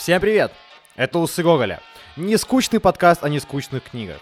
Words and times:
Всем 0.00 0.18
привет! 0.18 0.50
Это 0.96 1.18
Усы 1.18 1.42
Гоголя. 1.42 1.82
Не 2.16 2.38
скучный 2.38 2.80
подкаст 2.80 3.22
о 3.22 3.28
нескучных 3.28 3.84
книгах. 3.84 4.16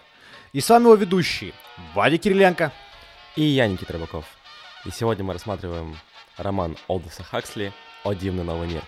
И 0.53 0.61
с 0.61 0.69
вами 0.69 0.83
его 0.83 0.97
ведущий 0.97 1.55
Вадя 1.95 2.19
Кириленко. 2.19 2.73
И 3.37 3.43
я, 3.45 3.69
Никита 3.69 3.93
Рыбаков. 3.93 4.25
И 4.85 4.91
сегодня 4.91 5.23
мы 5.23 5.35
рассматриваем 5.35 5.97
роман 6.37 6.77
Олдоса 6.89 7.23
Хаксли 7.23 7.73
«О 8.03 8.13
дивный 8.13 8.43
новый 8.43 8.67
мир». 8.67 8.83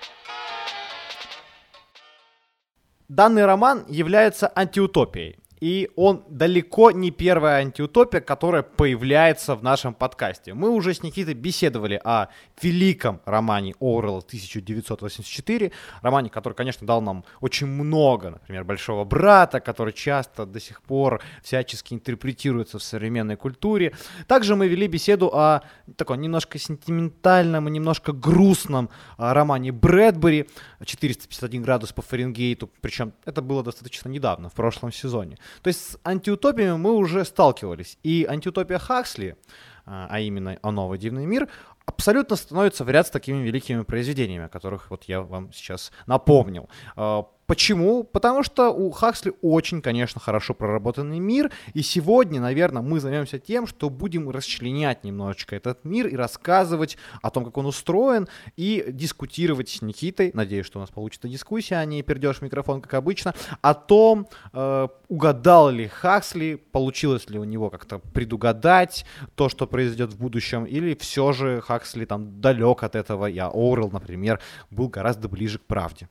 Данный 3.06 3.46
роман 3.46 3.84
является 3.86 4.50
антиутопией. 4.52 5.38
И 5.60 5.90
он 5.94 6.24
далеко 6.28 6.90
не 6.90 7.10
первая 7.10 7.60
антиутопия, 7.60 8.20
которая 8.20 8.62
появляется 8.62 9.54
в 9.54 9.62
нашем 9.62 9.92
подкасте. 9.92 10.54
Мы 10.54 10.70
уже 10.70 10.94
с 10.94 11.02
Никитой 11.02 11.34
беседовали 11.34 12.00
о 12.02 12.28
великом 12.62 13.20
романе 13.26 13.74
Оруэлла 13.78 14.20
1984, 14.20 15.72
романе, 16.00 16.30
который, 16.30 16.54
конечно, 16.54 16.86
дал 16.86 17.02
нам 17.02 17.24
очень 17.40 17.66
много, 17.66 18.30
например, 18.30 18.64
«Большого 18.64 19.04
брата», 19.04 19.60
который 19.60 19.92
часто 19.92 20.46
до 20.46 20.60
сих 20.60 20.80
пор 20.82 21.20
всячески 21.42 21.92
интерпретируется 21.92 22.78
в 22.78 22.82
современной 22.82 23.36
культуре. 23.36 23.94
Также 24.26 24.56
мы 24.56 24.66
вели 24.66 24.88
беседу 24.88 25.28
о 25.28 25.60
таком 25.96 26.20
немножко 26.20 26.58
сентиментальном 26.58 27.68
и 27.68 27.70
немножко 27.70 28.12
грустном 28.12 28.88
а, 29.18 29.34
романе 29.34 29.72
Брэдбери 29.72 30.48
«451 30.80 31.60
градус 31.60 31.92
по 31.92 32.00
Фаренгейту», 32.00 32.70
причем 32.80 33.12
это 33.26 33.42
было 33.42 33.62
достаточно 33.62 34.08
недавно, 34.08 34.48
в 34.48 34.54
прошлом 34.54 34.90
сезоне. 34.90 35.36
То 35.62 35.68
есть 35.68 35.92
с 35.92 35.98
антиутопиями 36.04 36.76
мы 36.76 36.92
уже 36.92 37.24
сталкивались. 37.24 37.98
И 38.02 38.26
антиутопия 38.28 38.78
Хаксли, 38.78 39.36
а, 39.86 40.06
а 40.10 40.20
именно 40.20 40.58
«О 40.62 40.70
новый 40.70 40.98
дивный 40.98 41.26
мир», 41.26 41.48
абсолютно 41.86 42.36
становится 42.36 42.84
в 42.84 42.90
ряд 42.90 43.06
с 43.06 43.10
такими 43.10 43.38
великими 43.38 43.82
произведениями, 43.82 44.44
о 44.44 44.48
которых 44.48 44.90
вот 44.90 45.04
я 45.04 45.22
вам 45.22 45.52
сейчас 45.52 45.92
напомнил. 46.06 46.68
Почему? 47.50 48.04
Потому 48.04 48.44
что 48.44 48.70
у 48.70 48.92
Хаксли 48.92 49.32
очень, 49.42 49.82
конечно, 49.82 50.20
хорошо 50.20 50.54
проработанный 50.54 51.18
мир, 51.18 51.50
и 51.74 51.82
сегодня, 51.82 52.40
наверное, 52.40 52.80
мы 52.80 53.00
займемся 53.00 53.40
тем, 53.40 53.66
что 53.66 53.90
будем 53.90 54.30
расчленять 54.30 55.02
немножечко 55.02 55.56
этот 55.56 55.84
мир 55.84 56.06
и 56.06 56.14
рассказывать 56.14 56.96
о 57.22 57.30
том, 57.30 57.44
как 57.44 57.58
он 57.58 57.66
устроен, 57.66 58.28
и 58.56 58.84
дискутировать 58.92 59.68
с 59.68 59.82
Никитой, 59.82 60.30
надеюсь, 60.32 60.64
что 60.64 60.78
у 60.78 60.82
нас 60.82 60.90
получится 60.90 61.26
дискуссия, 61.26 61.78
а 61.78 61.84
не 61.84 62.04
перейдешь 62.04 62.36
в 62.36 62.42
микрофон, 62.42 62.80
как 62.80 62.94
обычно, 62.94 63.34
о 63.62 63.74
том, 63.74 64.28
э, 64.52 64.86
угадал 65.08 65.70
ли 65.70 65.88
Хаксли, 65.88 66.54
получилось 66.54 67.28
ли 67.30 67.38
у 67.40 67.42
него 67.42 67.68
как-то 67.68 67.98
предугадать 67.98 69.04
то, 69.34 69.48
что 69.48 69.66
произойдет 69.66 70.12
в 70.12 70.20
будущем, 70.20 70.66
или 70.66 70.94
все 70.94 71.32
же 71.32 71.60
Хаксли 71.62 72.04
там 72.04 72.40
далек 72.40 72.84
от 72.84 72.94
этого, 72.94 73.26
я 73.26 73.48
Оурел, 73.48 73.90
например, 73.90 74.38
был 74.70 74.86
гораздо 74.86 75.28
ближе 75.28 75.58
к 75.58 75.62
правде. 75.62 76.08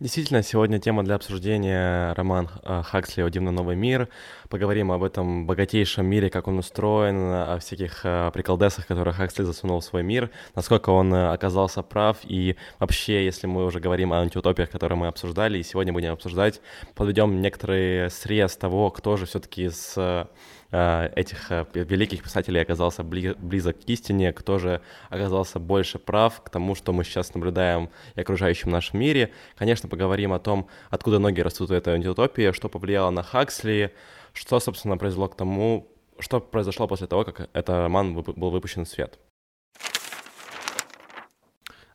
Действительно, 0.00 0.44
сегодня 0.44 0.78
тема 0.78 1.02
для 1.02 1.16
обсуждения 1.16 2.12
роман 2.12 2.48
э, 2.62 2.82
Хаксли 2.84 3.22
«О 3.22 3.30
дивный 3.30 3.50
новый 3.50 3.74
мир». 3.74 4.08
Поговорим 4.48 4.92
об 4.92 5.02
этом 5.02 5.44
богатейшем 5.44 6.06
мире, 6.06 6.30
как 6.30 6.46
он 6.46 6.58
устроен, 6.58 7.16
о 7.16 7.58
всяких 7.58 8.02
э, 8.04 8.30
приколдесах, 8.32 8.86
которые 8.86 9.12
Хаксли 9.12 9.42
засунул 9.42 9.80
в 9.80 9.84
свой 9.84 10.04
мир, 10.04 10.30
насколько 10.54 10.90
он 10.90 11.12
э, 11.12 11.32
оказался 11.32 11.82
прав, 11.82 12.18
и 12.22 12.54
вообще, 12.78 13.24
если 13.24 13.48
мы 13.48 13.64
уже 13.64 13.80
говорим 13.80 14.12
о 14.12 14.20
антиутопиях, 14.20 14.70
которые 14.70 14.96
мы 14.96 15.08
обсуждали, 15.08 15.58
и 15.58 15.64
сегодня 15.64 15.92
будем 15.92 16.12
обсуждать, 16.12 16.60
подведем 16.94 17.40
некоторые 17.40 18.08
срез 18.08 18.56
того, 18.56 18.92
кто 18.92 19.16
же 19.16 19.26
все-таки 19.26 19.68
с 19.68 20.28
этих 20.70 21.50
э, 21.50 21.64
великих 21.72 22.22
писателей 22.22 22.60
оказался 22.60 23.02
близок 23.02 23.80
к 23.80 23.88
истине, 23.88 24.32
кто 24.32 24.58
же 24.58 24.82
оказался 25.08 25.58
больше 25.58 25.98
прав 25.98 26.42
к 26.42 26.50
тому, 26.50 26.74
что 26.74 26.92
мы 26.92 27.04
сейчас 27.04 27.34
наблюдаем 27.34 27.90
и 28.14 28.20
окружающем 28.20 28.70
нашем 28.70 29.00
мире. 29.00 29.32
Конечно, 29.56 29.88
поговорим 29.88 30.32
о 30.32 30.38
том, 30.38 30.68
откуда 30.90 31.18
ноги 31.18 31.40
растут 31.40 31.70
в 31.70 31.72
этой 31.72 31.94
антиутопии, 31.94 32.52
что 32.52 32.68
повлияло 32.68 33.10
на 33.10 33.22
Хаксли, 33.22 33.94
что, 34.32 34.60
собственно, 34.60 34.98
произошло 34.98 35.28
к 35.28 35.36
тому, 35.36 35.88
что 36.18 36.40
произошло 36.40 36.86
после 36.86 37.06
того, 37.06 37.24
как 37.24 37.48
этот 37.52 37.70
роман 37.70 38.14
был 38.14 38.50
выпущен 38.50 38.84
в 38.84 38.88
свет. 38.88 39.18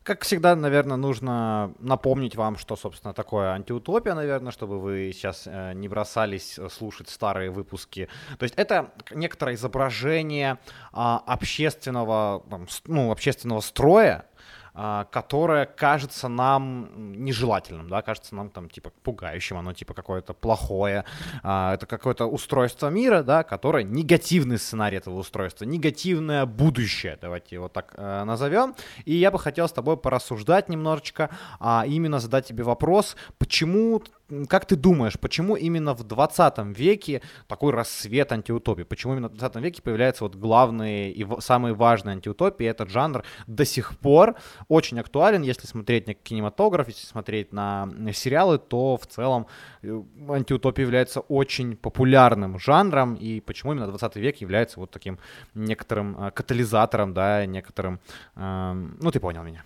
Как 0.04 0.22
всегда, 0.22 0.54
наверное, 0.54 0.98
нужно 0.98 1.72
напомнить 1.78 2.36
вам, 2.36 2.58
что, 2.58 2.76
собственно, 2.76 3.14
такое 3.14 3.52
антиутопия, 3.52 4.14
наверное, 4.14 4.52
чтобы 4.52 4.78
вы 4.78 5.12
сейчас 5.14 5.44
э, 5.46 5.72
не 5.72 5.88
бросались 5.88 6.58
э, 6.58 6.68
слушать 6.68 7.08
старые 7.08 7.50
выпуски. 7.50 8.10
То 8.38 8.42
есть 8.42 8.54
это 8.56 8.92
некоторое 9.10 9.54
изображение 9.54 10.58
э, 10.92 10.96
общественного, 10.96 12.44
ну, 12.86 13.12
общественного 13.12 13.60
строя, 13.60 14.26
а, 14.26 14.33
которое 14.74 15.66
кажется 15.66 16.28
нам 16.28 17.12
нежелательным, 17.12 17.88
да, 17.88 18.02
кажется 18.02 18.34
нам 18.34 18.50
там 18.50 18.68
типа 18.68 18.90
пугающим, 19.04 19.56
оно 19.56 19.72
типа 19.72 19.94
какое-то 19.94 20.34
плохое, 20.34 21.04
а, 21.42 21.74
это 21.74 21.86
какое-то 21.86 22.26
устройство 22.26 22.88
мира, 22.88 23.22
да, 23.22 23.44
которое 23.44 23.84
негативный 23.84 24.58
сценарий 24.58 24.96
этого 24.96 25.18
устройства, 25.18 25.64
негативное 25.64 26.44
будущее, 26.44 27.16
давайте 27.20 27.54
его 27.54 27.68
так 27.68 27.94
э, 27.96 28.24
назовем. 28.24 28.74
И 29.04 29.14
я 29.14 29.30
бы 29.30 29.38
хотел 29.38 29.68
с 29.68 29.72
тобой 29.72 29.96
порассуждать 29.96 30.68
немножечко, 30.68 31.30
а 31.60 31.84
именно 31.86 32.18
задать 32.18 32.46
тебе 32.46 32.64
вопрос, 32.64 33.16
почему 33.38 34.02
как 34.48 34.64
ты 34.64 34.76
думаешь, 34.76 35.18
почему 35.18 35.54
именно 35.56 35.94
в 35.94 36.02
20 36.02 36.58
веке 36.76 37.20
такой 37.46 37.72
рассвет 37.72 38.32
антиутопии? 38.32 38.84
Почему 38.84 39.12
именно 39.12 39.28
в 39.28 39.36
20 39.36 39.62
веке 39.62 39.82
появляются 39.82 40.24
вот 40.24 40.34
главные 40.34 41.12
и 41.12 41.26
самые 41.40 41.74
важные 41.74 42.14
антиутопии? 42.14 42.66
Этот 42.66 42.88
жанр 42.88 43.22
до 43.46 43.64
сих 43.64 43.98
пор 43.98 44.36
очень 44.68 44.98
актуален, 44.98 45.42
если 45.42 45.66
смотреть 45.66 46.06
на 46.06 46.14
кинематограф, 46.14 46.88
если 46.88 47.06
смотреть 47.06 47.52
на 47.52 47.88
сериалы, 48.12 48.58
то 48.58 48.96
в 48.96 49.06
целом 49.06 49.46
э, 49.82 50.02
антиутопия 50.28 50.84
является 50.84 51.20
очень 51.20 51.76
популярным 51.76 52.58
жанром, 52.58 53.14
и 53.14 53.40
почему 53.40 53.72
именно 53.72 53.88
20 53.88 54.16
век 54.16 54.36
является 54.40 54.80
вот 54.80 54.90
таким 54.90 55.18
некоторым 55.54 56.16
э, 56.18 56.30
катализатором, 56.30 57.12
да, 57.12 57.44
некоторым, 57.44 58.00
эм, 58.36 58.96
ну 59.00 59.10
ты 59.10 59.20
понял 59.20 59.42
меня. 59.42 59.64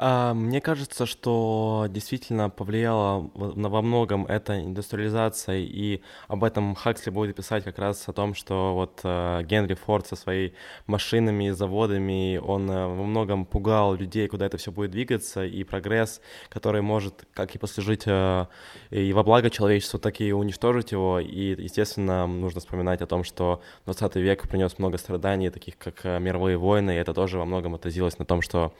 А, 0.00 0.32
мне 0.32 0.60
кажется, 0.60 1.06
что 1.06 1.86
действительно 1.90 2.50
повлияло 2.50 3.28
во 3.34 3.82
многом 3.82 4.26
эта 4.26 4.60
индустриализация, 4.60 5.56
и 5.58 6.02
об 6.28 6.44
этом 6.44 6.76
Хаксли 6.76 7.10
будет 7.10 7.34
писать 7.34 7.64
как 7.64 7.80
раз 7.80 8.08
о 8.08 8.12
том, 8.12 8.34
что 8.34 8.74
вот 8.74 9.00
э, 9.02 9.42
Генри 9.42 9.74
Форд 9.74 10.06
со 10.06 10.14
своими 10.14 10.52
машинами 10.86 11.48
и 11.48 11.50
заводами, 11.50 12.36
он 12.36 12.70
э, 12.70 12.86
во 12.86 13.02
многом 13.02 13.44
пугал 13.44 13.94
людей, 13.94 14.28
куда 14.28 14.46
это 14.46 14.56
все 14.56 14.70
будет 14.70 14.92
двигаться, 14.92 15.44
и 15.44 15.64
прогресс, 15.64 16.20
который 16.48 16.80
может 16.80 17.26
как 17.34 17.56
и 17.56 17.58
послужить 17.58 18.04
и 18.06 19.12
во 19.12 19.22
благо 19.24 19.50
человечеству, 19.50 19.98
так 19.98 20.20
и 20.20 20.32
уничтожить 20.32 20.92
его, 20.92 21.18
и, 21.18 21.60
естественно, 21.60 22.28
нужно 22.28 22.60
вспоминать 22.60 23.02
о 23.02 23.06
том, 23.06 23.24
что 23.24 23.62
20 23.86 24.14
век 24.16 24.48
принес 24.48 24.78
много 24.78 24.96
страданий, 24.96 25.50
таких 25.50 25.76
как 25.76 26.04
мировые 26.04 26.56
войны, 26.56 26.92
и 26.92 26.98
это 26.98 27.12
тоже 27.14 27.38
во 27.38 27.44
многом 27.44 27.74
отразилось 27.74 28.18
на 28.20 28.24
том, 28.24 28.42
что 28.42 28.72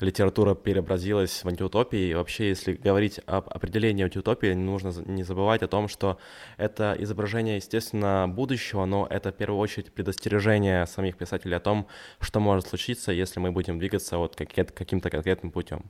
литература 0.00 0.54
преобразилась 0.72 1.44
в 1.44 1.48
антиутопии. 1.48 2.10
И 2.10 2.14
вообще, 2.14 2.48
если 2.48 2.72
говорить 2.74 3.20
об 3.26 3.48
определении 3.48 4.04
антиутопии, 4.04 4.52
нужно 4.52 4.92
не 5.06 5.22
забывать 5.22 5.62
о 5.62 5.68
том, 5.68 5.86
что 5.86 6.18
это 6.56 6.96
изображение, 6.98 7.56
естественно, 7.56 8.26
будущего, 8.28 8.84
но 8.84 9.06
это 9.08 9.30
в 9.30 9.36
первую 9.36 9.60
очередь 9.60 9.92
предостережение 9.92 10.84
самих 10.86 11.16
писателей 11.16 11.56
о 11.56 11.60
том, 11.60 11.86
что 12.18 12.40
может 12.40 12.66
случиться, 12.66 13.12
если 13.12 13.38
мы 13.38 13.52
будем 13.52 13.78
двигаться 13.78 14.18
вот 14.18 14.34
каким-то 14.34 15.08
конкретным 15.08 15.52
путем. 15.52 15.84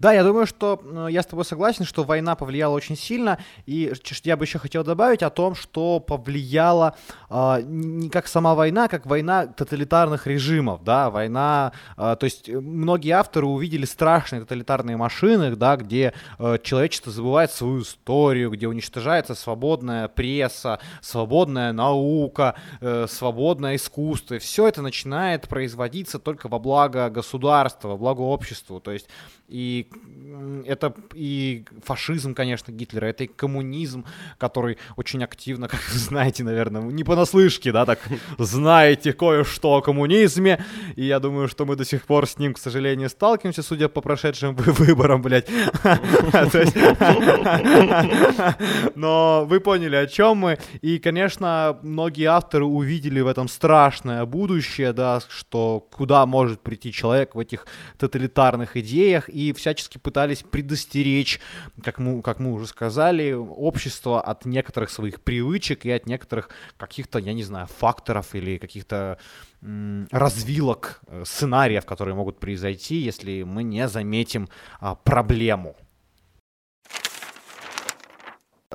Да, 0.00 0.12
я 0.12 0.24
думаю, 0.24 0.46
что 0.46 0.80
э, 0.82 1.08
я 1.10 1.22
с 1.22 1.26
тобой 1.26 1.44
согласен, 1.44 1.84
что 1.84 2.04
война 2.04 2.34
повлияла 2.34 2.74
очень 2.74 2.96
сильно, 2.96 3.38
и 3.66 3.92
я 4.24 4.36
бы 4.36 4.44
еще 4.44 4.58
хотел 4.58 4.82
добавить 4.82 5.22
о 5.22 5.28
том, 5.28 5.54
что 5.54 6.00
повлияла 6.00 6.96
э, 7.28 7.62
не 7.64 8.08
как 8.08 8.26
сама 8.26 8.54
война, 8.54 8.88
как 8.88 9.04
война 9.04 9.46
тоталитарных 9.46 10.26
режимов, 10.26 10.82
да, 10.84 11.10
война, 11.10 11.72
э, 11.98 12.16
то 12.18 12.24
есть 12.24 12.48
многие 12.48 13.10
авторы 13.10 13.46
увидели 13.46 13.84
страшные 13.84 14.40
тоталитарные 14.40 14.96
машины, 14.96 15.54
да, 15.54 15.76
где 15.76 16.14
э, 16.38 16.58
человечество 16.62 17.12
забывает 17.12 17.50
свою 17.50 17.82
историю, 17.82 18.50
где 18.50 18.68
уничтожается 18.68 19.34
свободная 19.34 20.08
пресса, 20.08 20.80
свободная 21.02 21.72
наука, 21.72 22.54
э, 22.80 23.06
свободное 23.06 23.76
искусство, 23.76 24.36
и 24.36 24.38
все 24.38 24.66
это 24.66 24.80
начинает 24.80 25.46
производиться 25.46 26.18
только 26.18 26.48
во 26.48 26.58
благо 26.58 27.10
государства, 27.10 27.88
во 27.88 27.96
благо 27.98 28.22
обществу, 28.22 28.80
то 28.80 28.92
есть 28.92 29.06
и 29.50 29.59
это 30.66 30.94
и 31.14 31.64
фашизм, 31.84 32.34
конечно, 32.34 32.72
Гитлера, 32.72 33.06
это 33.06 33.24
и 33.24 33.26
коммунизм, 33.26 34.04
который 34.38 34.78
очень 34.96 35.22
активно, 35.22 35.68
как 35.68 35.80
вы 35.92 35.98
знаете, 35.98 36.44
наверное, 36.44 36.82
не 36.82 37.04
понаслышке, 37.04 37.72
да, 37.72 37.86
так 37.86 37.98
знаете 38.38 39.12
кое-что 39.12 39.76
о 39.76 39.82
коммунизме, 39.82 40.64
и 40.96 41.04
я 41.04 41.20
думаю, 41.20 41.48
что 41.48 41.66
мы 41.66 41.76
до 41.76 41.84
сих 41.84 42.04
пор 42.04 42.26
с 42.26 42.38
ним, 42.38 42.54
к 42.54 42.58
сожалению, 42.58 43.08
сталкиваемся, 43.08 43.62
судя 43.62 43.88
по 43.88 44.00
прошедшим 44.00 44.54
выборам, 44.56 45.22
блядь. 45.22 45.48
Но 48.94 49.44
вы 49.46 49.60
поняли, 49.60 49.96
о 49.96 50.06
чем 50.06 50.38
мы, 50.38 50.58
и, 50.80 50.98
конечно, 50.98 51.78
многие 51.82 52.26
авторы 52.26 52.64
увидели 52.64 53.20
в 53.20 53.26
этом 53.26 53.48
страшное 53.48 54.24
будущее, 54.24 54.92
да, 54.92 55.20
что 55.28 55.86
куда 55.90 56.26
может 56.26 56.60
прийти 56.60 56.92
человек 56.92 57.34
в 57.34 57.38
этих 57.38 57.66
тоталитарных 57.98 58.76
идеях, 58.76 59.28
и 59.28 59.49
всячески 59.52 59.98
пытались 59.98 60.42
предостеречь, 60.42 61.40
как 61.82 61.98
мы, 61.98 62.22
как 62.22 62.38
мы 62.38 62.52
уже 62.52 62.66
сказали, 62.66 63.32
общество 63.32 64.20
от 64.20 64.44
некоторых 64.44 64.90
своих 64.90 65.20
привычек 65.20 65.86
и 65.86 65.90
от 65.90 66.06
некоторых 66.06 66.50
каких-то, 66.76 67.18
я 67.18 67.32
не 67.32 67.42
знаю, 67.42 67.66
факторов 67.66 68.34
или 68.34 68.58
каких-то 68.58 69.18
развилок, 70.10 71.00
э, 71.06 71.22
сценариев, 71.26 71.84
которые 71.84 72.14
могут 72.14 72.40
произойти, 72.40 72.96
если 72.96 73.42
мы 73.42 73.62
не 73.62 73.88
заметим 73.88 74.48
а, 74.80 74.94
проблему. 74.94 75.76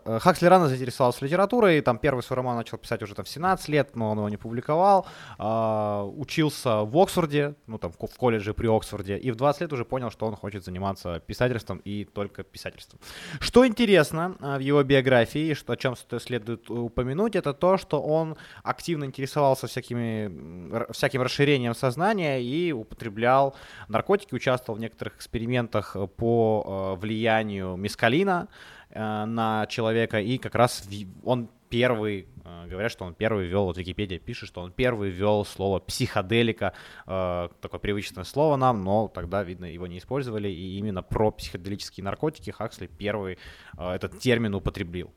Э, 0.04 0.20
Хаксли 0.20 0.48
рано 0.48 0.68
заинтересовался 0.68 1.24
литературой, 1.24 1.80
там 1.82 1.98
первый 1.98 2.22
свой 2.22 2.36
роман 2.36 2.58
начал 2.58 2.78
писать 2.78 3.02
уже 3.02 3.16
там 3.16 3.24
в 3.24 3.30
17 3.30 3.70
лет, 3.70 3.96
но 3.96 4.12
он 4.12 4.18
его 4.18 4.30
не 4.30 4.38
публиковал. 4.38 5.08
А, 5.38 6.04
учился 6.04 6.82
в 6.82 6.98
Оксфорде, 6.98 7.56
ну 7.68 7.78
там 7.78 7.92
в 7.92 8.18
колледже 8.18 8.54
при 8.54 8.68
Оксфорде, 8.68 9.18
и 9.18 9.32
в 9.32 9.36
20 9.36 9.62
лет 9.62 9.74
уже 9.74 9.86
понял, 9.86 10.12
что 10.12 10.26
он 10.26 10.36
хочет 10.36 10.66
заниматься 10.66 11.22
писательством 11.26 11.78
и 11.86 12.04
только 12.04 12.44
писательством. 12.44 13.00
Что 13.40 13.66
интересно 13.66 14.36
э, 14.42 14.58
в 14.58 14.60
его 14.60 14.84
биографии, 14.84 15.54
что, 15.54 15.74
о 15.74 15.78
чем 15.78 15.96
следует 15.96 16.70
упомянуть, 16.70 17.36
это 17.36 17.54
то, 17.54 17.78
что 17.78 18.02
он 18.02 18.36
активно 18.64 19.06
интересовался 19.06 19.68
всякими, 19.68 20.92
всяким 20.92 21.22
расширением 21.22 21.74
сознания 21.74 22.42
и 22.42 22.74
употреблял 22.74 23.56
наркотики, 23.88 24.36
участвовал 24.36 24.78
в 24.78 24.82
некоторых 24.82 25.16
экспериментах 25.16 25.96
по 26.18 26.96
э, 26.98 27.00
влиянию 27.00 27.78
мискалина, 27.78 28.50
Э, 28.96 29.26
на 29.26 29.66
человека, 29.68 30.22
и 30.22 30.38
как 30.38 30.56
раз 30.56 30.88
он 31.26 31.50
первый, 31.68 32.30
э, 32.46 32.68
говорят, 32.70 32.90
что 32.94 33.04
он 33.04 33.14
первый 33.14 33.46
ввел, 33.46 33.66
вот 33.66 33.78
Википедия 33.78 34.20
пишет, 34.20 34.48
что 34.48 34.62
он 34.62 34.72
первый 34.72 35.10
ввел 35.10 35.44
слово 35.44 35.80
психоделика, 35.82 36.74
э, 37.06 37.50
такое 37.60 37.80
привычное 37.82 38.24
слово 38.24 38.56
нам, 38.56 38.86
но 38.86 39.10
тогда, 39.10 39.44
видно, 39.44 39.66
его 39.66 39.86
не 39.86 39.98
использовали, 39.98 40.48
и 40.48 40.78
именно 40.78 41.04
про 41.04 41.32
психоделические 41.32 42.06
наркотики 42.06 42.52
Хаксли 42.52 42.88
первый 42.88 43.38
этот 43.78 44.20
термин 44.20 44.56
употребил. 44.56 45.14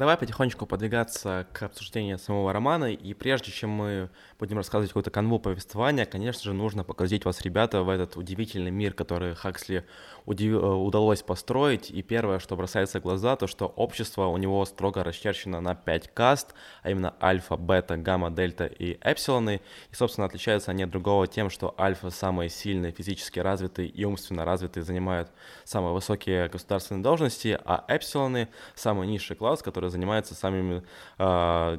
Давай 0.00 0.16
потихонечку 0.16 0.64
подвигаться 0.64 1.46
к 1.52 1.62
обсуждению 1.62 2.18
самого 2.18 2.54
романа, 2.54 2.90
и 2.90 3.12
прежде 3.12 3.52
чем 3.52 3.68
мы 3.68 4.08
будем 4.38 4.56
рассказывать 4.56 4.88
какую-то 4.88 5.10
канву 5.10 5.38
повествования, 5.38 6.06
конечно 6.06 6.42
же, 6.42 6.54
нужно 6.54 6.84
погрузить 6.84 7.26
вас, 7.26 7.42
ребята, 7.42 7.82
в 7.82 7.90
этот 7.90 8.16
удивительный 8.16 8.70
мир, 8.70 8.94
который 8.94 9.34
Хаксли 9.34 9.84
удив... 10.24 10.54
Э, 10.54 10.66
удалось 10.68 11.20
построить. 11.20 11.90
И 11.90 12.02
первое, 12.02 12.38
что 12.38 12.56
бросается 12.56 12.98
в 12.98 13.02
глаза, 13.02 13.36
то 13.36 13.46
что 13.46 13.66
общество 13.66 14.28
у 14.28 14.38
него 14.38 14.64
строго 14.64 15.04
расчерчено 15.04 15.60
на 15.60 15.74
5 15.74 16.14
каст, 16.14 16.54
а 16.82 16.90
именно 16.90 17.14
альфа, 17.20 17.58
бета, 17.58 17.98
гамма, 17.98 18.30
дельта 18.30 18.64
и 18.64 18.98
эпсилоны. 19.02 19.60
И, 19.92 19.94
собственно, 19.94 20.26
отличаются 20.26 20.70
они 20.70 20.84
от 20.84 20.90
другого 20.90 21.26
тем, 21.26 21.50
что 21.50 21.74
альфа 21.78 22.08
самые 22.08 22.48
сильные, 22.48 22.92
физически 22.92 23.38
развитые 23.38 23.88
и 23.88 24.04
умственно 24.06 24.46
развитые 24.46 24.82
занимают 24.82 25.30
самые 25.64 25.92
высокие 25.92 26.48
государственные 26.48 27.02
должности, 27.02 27.60
а 27.66 27.84
эпсилоны— 27.86 28.48
самый 28.74 29.06
низший 29.06 29.36
класс, 29.36 29.60
который 29.60 29.89
занимается 29.90 30.34
самими 30.34 30.82
э, 31.18 31.78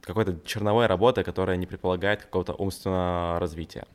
какой-то 0.00 0.40
черновой 0.44 0.86
работой, 0.86 1.24
которая 1.24 1.56
не 1.56 1.66
предполагает 1.66 2.22
какого-то 2.22 2.54
умственного 2.54 3.38
развития. 3.38 3.86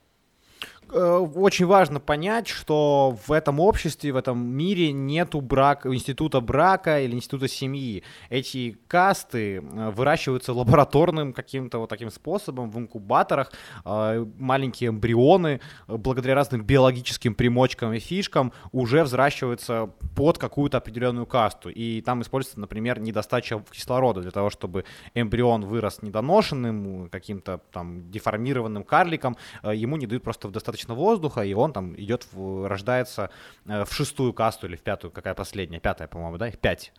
Э, 0.92 1.18
очень 1.18 1.66
важно 1.68 2.00
понять, 2.00 2.48
что 2.48 3.16
в 3.28 3.32
этом 3.32 3.60
обществе, 3.60 4.12
в 4.12 4.18
этом 4.18 4.44
мире 4.44 4.92
нету 4.92 5.40
брака, 5.40 5.94
института 5.94 6.42
брака 6.42 7.02
или 7.02 7.14
института 7.16 7.48
семьи. 7.48 8.04
Эти 8.30 8.78
касты 8.88 9.58
э, 9.58 9.92
выращиваются 9.92 10.54
лабораторным 10.54 11.34
каким-то 11.34 11.80
вот 11.80 11.90
таким 11.90 12.10
способом 12.10 12.72
в 12.72 12.80
инкубаторах. 12.80 13.52
Э, 13.86 14.26
маленькие 14.38 14.90
эмбрионы, 14.90 15.62
благодаря 15.88 16.36
разным 16.36 16.64
биологическим 16.64 17.36
примочкам 17.36 17.94
и 17.94 18.00
фишкам, 18.00 18.52
уже 18.72 19.04
взращиваются 19.04 19.92
под 20.16 20.40
какую-то 20.40 20.78
определенную 20.78 21.28
касту. 21.28 21.70
И 21.70 22.02
там 22.02 22.24
используется, 22.24 22.60
например, 22.60 23.00
недостача 23.00 23.64
кислорода 23.72 24.22
для 24.22 24.32
того, 24.32 24.50
чтобы 24.50 24.86
эмбрион 25.14 25.66
вырос 25.66 26.02
недоношенным, 26.02 27.10
каким-то 27.10 27.62
там 27.72 28.10
деформированным 28.10 28.84
карликом, 28.84 29.38
ему 29.64 29.98
не 29.98 30.08
дают 30.08 30.24
просто 30.24 30.50
достаточно 30.50 30.79
достаточно 30.80 30.94
воздуха, 30.96 31.42
и 31.42 31.54
он 31.54 31.74
там 31.74 31.96
идет, 31.96 32.28
в, 32.32 32.68
рождается 32.68 33.30
э, 33.66 33.84
в 33.86 33.94
шестую 33.94 34.34
касту 34.34 34.68
или 34.68 34.76
в 34.76 34.82
пятую, 34.82 35.12
какая 35.12 35.34
последняя, 35.34 35.80
пятая, 35.80 36.08
по-моему, 36.08 36.38
да, 36.38 36.48
их 36.48 36.58
пять. 36.60 36.94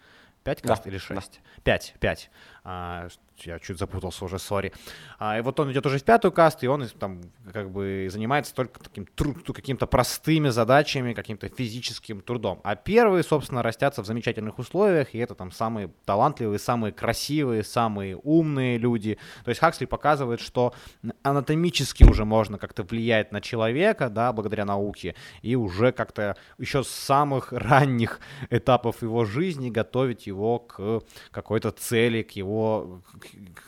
Пять 0.44 0.62
каст 0.62 0.85
да, 0.85 0.91
или 0.91 0.99
шесть? 0.99 1.41
Да. 1.56 1.62
Пять, 1.65 1.94
пять. 2.00 2.31
А, 2.65 3.09
я 3.39 3.59
чуть 3.59 3.79
запутался 3.79 4.25
уже, 4.25 4.39
сори. 4.39 4.73
А, 5.19 5.39
и 5.39 5.43
вот 5.43 5.59
он 5.61 5.73
идет 5.73 5.87
уже 5.87 5.99
в 5.99 6.05
пятую 6.05 6.33
касту, 6.33 6.67
и 6.67 6.69
он 6.69 6.87
там 6.99 7.23
как 7.53 7.71
бы 7.71 8.09
занимается 8.11 8.55
только 8.55 8.81
таким 8.81 9.07
какими-то 9.07 9.87
простыми 9.87 10.49
задачами, 10.51 11.15
каким-то 11.15 11.49
физическим 11.49 12.21
трудом. 12.21 12.61
А 12.65 12.77
первые, 12.77 13.23
собственно, 13.23 13.62
растятся 13.62 14.03
в 14.03 14.07
замечательных 14.07 14.59
условиях, 14.59 15.15
и 15.15 15.19
это 15.19 15.35
там 15.35 15.53
самые 15.53 15.91
талантливые, 16.05 16.59
самые 16.59 16.93
красивые, 16.93 17.65
самые 17.65 18.17
умные 18.17 18.79
люди. 18.79 19.19
То 19.45 19.51
есть 19.51 19.61
Хаксли 19.61 19.87
показывает, 19.87 20.41
что 20.41 20.75
анатомически 21.23 22.05
уже 22.05 22.25
можно 22.25 22.59
как-то 22.59 22.83
влиять 22.83 23.33
на 23.33 23.41
человека, 23.41 24.11
да, 24.11 24.33
благодаря 24.33 24.65
науке, 24.65 25.15
и 25.43 25.57
уже 25.57 25.93
как-то 25.93 26.37
еще 26.59 26.83
с 26.85 26.89
самых 26.89 27.53
ранних 27.53 28.21
этапов 28.51 29.03
его 29.03 29.25
жизни 29.25 29.71
готовить 29.71 30.27
его 30.27 30.59
к 30.59 31.03
какой-то 31.31 31.71
цели, 31.71 32.23
к 32.23 32.33
его 32.33 32.50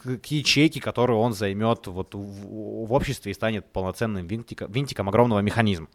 к, 0.03 0.19
к 0.19 0.27
ячейке, 0.27 0.81
которую 0.81 1.19
он 1.19 1.33
займет 1.33 1.87
вот 1.87 2.15
в, 2.15 2.87
в 2.87 2.93
обществе 2.93 3.33
и 3.33 3.35
станет 3.35 3.73
полноценным 3.73 4.27
винтиком, 4.27 4.71
винтиком 4.71 5.09
огромного 5.09 5.41
механизма. 5.41 5.89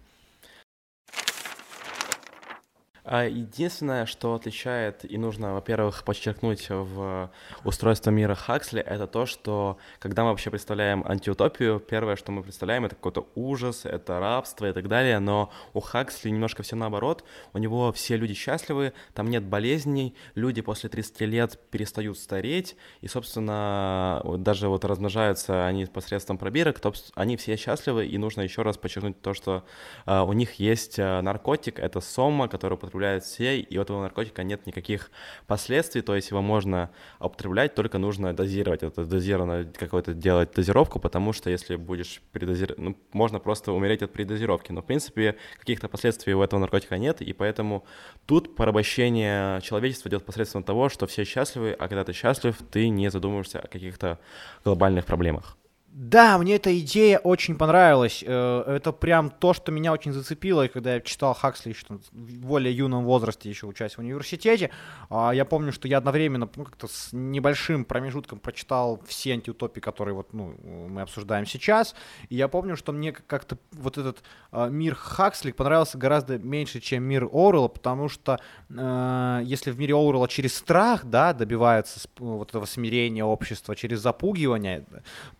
А 2.97 2.97
единственное, 3.08 4.06
что 4.06 4.34
отличает 4.34 5.10
и 5.10 5.18
нужно, 5.18 5.54
во-первых, 5.54 6.04
подчеркнуть 6.04 6.68
в 6.70 7.32
устройстве 7.64 8.12
мира 8.12 8.36
Хаксли, 8.36 8.82
это 8.82 9.08
то, 9.08 9.26
что 9.26 9.78
когда 10.00 10.24
мы 10.24 10.30
вообще 10.30 10.50
представляем 10.50 11.06
антиутопию, 11.08 11.80
первое, 11.80 12.16
что 12.16 12.32
мы 12.32 12.44
представляем, 12.44 12.86
это 12.86 12.96
какой-то 12.96 13.28
ужас, 13.36 13.86
это 13.86 14.20
рабство 14.20 14.66
и 14.70 14.74
так 14.74 14.88
далее, 14.88 15.20
но 15.20 15.52
у 15.74 15.80
Хаксли 15.80 16.30
немножко 16.30 16.64
все 16.64 16.76
наоборот, 16.76 17.24
у 17.54 17.58
него 17.58 17.92
все 17.94 18.18
люди 18.18 18.34
счастливы, 18.34 18.94
там 19.14 19.30
нет 19.30 19.44
болезней, 19.44 20.16
люди 20.36 20.62
после 20.62 20.90
30 20.90 21.22
лет 21.22 21.60
перестают 21.72 22.18
стареть, 22.18 22.76
и, 23.02 23.08
собственно, 23.08 24.22
даже 24.38 24.68
вот 24.68 24.86
размножаются 24.86 25.66
они 25.66 25.86
посредством 25.86 26.38
пробирок, 26.38 26.80
то 26.80 26.94
они 27.16 27.38
все 27.38 27.56
счастливы, 27.56 28.06
и 28.06 28.18
нужно 28.18 28.42
еще 28.42 28.62
раз 28.62 28.78
подчеркнуть 28.78 29.22
то, 29.22 29.34
что 29.34 29.64
uh, 30.06 30.26
у 30.28 30.34
них 30.34 30.56
есть 30.56 31.00
uh, 31.00 31.22
наркотик, 31.22 31.80
это 31.80 32.02
сома, 32.02 32.48
который 32.48 32.78
употребляют 32.98 33.24
все, 33.24 33.60
и 33.60 33.78
у 33.78 33.82
этого 33.82 34.02
наркотика 34.02 34.44
нет 34.44 34.66
никаких 34.66 35.12
последствий, 35.46 36.02
то 36.02 36.16
есть 36.16 36.32
его 36.32 36.42
можно 36.42 36.90
употреблять, 37.20 37.76
только 37.76 37.98
нужно 37.98 38.34
дозировать, 38.34 38.84
это 38.84 39.06
дозированно 39.06 39.66
какой-то 39.78 40.14
делать 40.14 40.52
дозировку, 40.56 41.00
потому 41.00 41.34
что 41.34 41.50
если 41.50 41.76
будешь 41.76 42.22
передозировать, 42.32 42.80
ну, 42.80 42.98
можно 43.14 43.40
просто 43.40 43.72
умереть 43.72 44.02
от 44.02 44.12
передозировки, 44.12 44.72
но 44.72 44.82
в 44.82 44.86
принципе 44.86 45.36
каких-то 45.60 45.88
последствий 45.88 46.34
у 46.34 46.42
этого 46.42 46.60
наркотика 46.60 46.98
нет, 46.98 47.22
и 47.22 47.34
поэтому 47.34 47.84
тут 48.26 48.56
порабощение 48.56 49.62
человечества 49.62 50.10
идет 50.10 50.26
посредством 50.26 50.64
того, 50.64 50.90
что 50.90 51.06
все 51.06 51.24
счастливы, 51.24 51.76
а 51.80 51.88
когда 51.88 52.04
ты 52.04 52.14
счастлив, 52.14 52.58
ты 52.72 52.90
не 52.90 53.12
задумываешься 53.12 53.60
о 53.60 53.68
каких-то 53.68 54.18
глобальных 54.64 55.06
проблемах. 55.06 55.57
Да, 56.00 56.38
мне 56.38 56.58
эта 56.58 56.78
идея 56.78 57.18
очень 57.18 57.56
понравилась. 57.56 58.24
Э, 58.24 58.64
это 58.68 58.92
прям 58.92 59.32
то, 59.32 59.56
что 59.56 59.72
меня 59.72 59.92
очень 59.92 60.14
зацепило, 60.14 60.68
когда 60.68 60.94
я 60.94 61.02
читал 61.02 61.34
Хаксли 61.34 61.70
еще 61.70 61.88
в 62.12 62.38
более 62.38 62.72
юном 62.72 63.04
возрасте, 63.04 63.50
еще 63.50 63.66
учась 63.66 63.96
в 63.96 64.00
университете. 64.02 64.70
А, 65.10 65.32
я 65.32 65.44
помню, 65.44 65.72
что 65.72 65.88
я 65.88 65.98
одновременно 65.98 66.48
ну, 66.56 66.66
как-то 66.66 66.88
с 66.88 67.10
небольшим 67.14 67.84
промежутком 67.84 68.38
прочитал 68.38 69.02
все 69.08 69.32
антиутопии, 69.34 69.80
которые 69.80 70.14
вот, 70.14 70.34
ну, 70.34 70.54
мы 70.88 71.02
обсуждаем 71.02 71.48
сейчас. 71.48 71.96
И 72.30 72.36
я 72.36 72.48
помню, 72.48 72.78
что 72.78 72.92
мне 72.92 73.12
как-то 73.12 73.58
вот 73.72 73.98
этот 73.98 74.22
а, 74.52 74.70
мир 74.70 74.94
Хаксли 74.94 75.52
понравился 75.52 75.98
гораздо 75.98 76.38
меньше, 76.38 76.80
чем 76.80 77.06
мир 77.06 77.24
Оруэлла, 77.24 77.70
потому 77.70 78.08
что 78.08 78.40
э, 78.70 79.42
если 79.46 79.72
в 79.72 79.80
мире 79.80 79.96
Оруэлла 79.96 80.28
через 80.28 80.56
страх 80.56 81.06
да, 81.06 81.34
добивается 81.34 82.08
вот 82.20 82.50
этого 82.50 82.66
смирения 82.66 83.24
общества, 83.24 83.76
через 83.76 84.02
запугивание, 84.02 84.86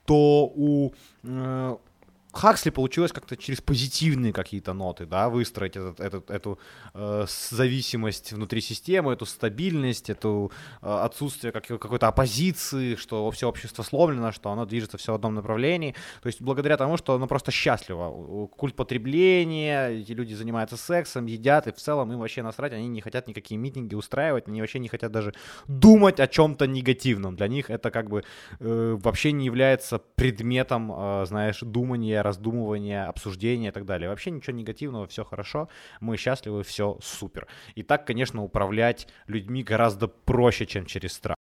то 0.06 0.47
у 0.56 0.92
э, 1.24 1.78
Хаксли 2.34 2.70
получилось 2.70 3.12
как-то 3.12 3.36
через 3.38 3.62
позитивные 3.62 4.34
какие-то 4.34 4.74
ноты, 4.74 5.06
да, 5.06 5.30
выстроить 5.30 5.76
этот, 5.76 6.00
этот, 6.00 6.30
эту 6.30 6.60
э, 6.94 7.26
зависимость 7.28 8.34
внутри 8.34 8.62
системы, 8.62 9.14
эту 9.14 9.26
стабильность, 9.26 10.10
эту 10.10 10.52
э, 10.82 10.88
отсутствие 10.88 11.52
как, 11.52 11.66
какой-то 11.66 12.08
оппозиции, 12.08 12.96
что 12.96 13.32
все 13.32 13.48
общество 13.48 13.82
сломлено, 13.82 14.32
что 14.32 14.52
оно 14.52 14.66
движется 14.66 14.98
все 14.98 15.14
в 15.14 15.16
одном 15.16 15.36
направлении. 15.36 15.96
То 16.22 16.28
есть 16.28 16.42
благодаря 16.42 16.78
тому, 16.78 16.98
что 16.98 17.16
оно 17.16 17.28
просто 17.28 17.52
счастливо. 17.52 18.48
Культ 18.48 18.76
потребления, 18.76 19.88
эти 19.88 20.12
люди 20.12 20.34
занимаются 20.34 20.78
сексом, 20.78 21.26
едят, 21.28 21.68
и 21.68 21.72
в 21.72 21.78
целом 21.78 22.12
им 22.12 22.20
вообще 22.20 22.44
насрать, 22.44 22.74
они 22.74 22.88
не 22.88 23.02
хотят 23.02 23.28
никакие 23.28 23.58
митинги 23.58 23.96
устраивать, 23.96 24.48
они 24.48 24.62
вообще 24.62 24.80
не 24.80 24.90
хотят 24.90 25.12
даже 25.12 25.34
думать 25.68 26.20
о 26.20 26.28
чем-то 26.28 26.68
негативном. 26.68 27.36
Для 27.36 27.48
них 27.48 27.70
это 27.70 27.90
как 27.90 28.10
бы 28.10 28.24
э, 28.60 28.98
вообще 29.02 29.32
не 29.32 29.46
является 29.46 29.98
предметом, 29.98 30.92
э, 30.92 31.26
знаешь, 31.26 31.60
думания 31.62 32.17
размышления, 32.22 32.38
раздумывания, 32.38 33.08
обсуждения 33.08 33.70
и 33.70 33.72
так 33.72 33.86
далее. 33.86 34.10
Вообще 34.10 34.32
ничего 34.32 34.56
негативного, 34.56 35.08
все 35.08 35.24
хорошо, 35.24 35.70
мы 36.02 36.18
счастливы, 36.18 36.64
все 36.64 36.98
супер. 37.02 37.48
И 37.76 37.84
так, 37.84 38.06
конечно, 38.06 38.44
управлять 38.44 39.08
людьми 39.28 39.64
гораздо 39.64 40.08
проще, 40.08 40.66
чем 40.66 40.86
через 40.86 41.14
страх. 41.14 41.37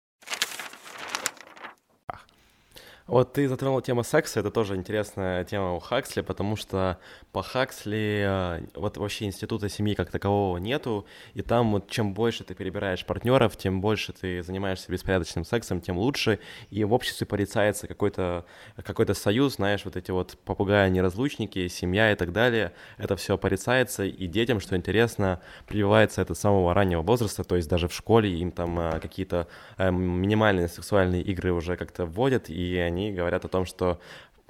Вот 3.07 3.33
ты 3.33 3.47
затронул 3.47 3.81
тему 3.81 4.03
секса, 4.03 4.39
это 4.39 4.50
тоже 4.50 4.75
интересная 4.75 5.43
тема 5.43 5.75
у 5.75 5.79
Хаксли, 5.79 6.21
потому 6.21 6.55
что 6.55 6.97
по 7.31 7.43
Хаксли 7.43 8.24
э, 8.25 8.65
вот 8.74 8.97
вообще 8.97 9.25
института 9.25 9.69
семьи 9.69 9.93
как 9.93 10.09
такового 10.09 10.57
нету, 10.57 11.05
и 11.35 11.43
там 11.43 11.74
вот 11.74 11.88
чем 11.88 12.15
больше 12.15 12.43
ты 12.43 12.55
перебираешь 12.55 13.05
партнеров, 13.05 13.57
тем 13.57 13.79
больше 13.79 14.12
ты 14.12 14.41
занимаешься 14.41 14.91
беспорядочным 14.91 15.45
сексом, 15.45 15.81
тем 15.81 16.00
лучше, 16.00 16.39
и 16.71 16.83
в 16.83 16.93
обществе 16.93 17.27
порицается 17.27 17.85
какой-то 17.85 18.43
какой 18.83 19.05
союз, 19.13 19.57
знаешь, 19.57 19.85
вот 19.85 19.97
эти 19.97 20.09
вот 20.09 20.35
попугаи-неразлучники, 20.43 21.67
семья 21.67 22.12
и 22.12 22.15
так 22.15 22.31
далее, 22.31 22.74
это 22.97 23.15
все 23.17 23.38
порицается, 23.38 24.03
и 24.03 24.25
детям, 24.25 24.59
что 24.59 24.75
интересно, 24.75 25.41
прививается 25.67 26.24
это 26.24 26.33
с 26.33 26.39
самого 26.39 26.74
раннего 26.74 27.03
возраста, 27.03 27.43
то 27.43 27.55
есть 27.55 27.69
даже 27.69 27.88
в 27.88 27.93
школе 27.93 28.35
им 28.35 28.51
там 28.51 28.79
э, 28.79 29.00
какие-то 29.00 29.47
э, 29.77 29.91
минимальные 29.91 30.69
сексуальные 30.69 31.21
игры 31.21 31.53
уже 31.53 31.77
как-то 31.77 32.07
вводят, 32.07 32.50
и 32.50 32.77
они 32.77 32.94
они 32.95 33.11
говорят 33.11 33.45
о 33.45 33.47
том, 33.47 33.65
что 33.65 33.99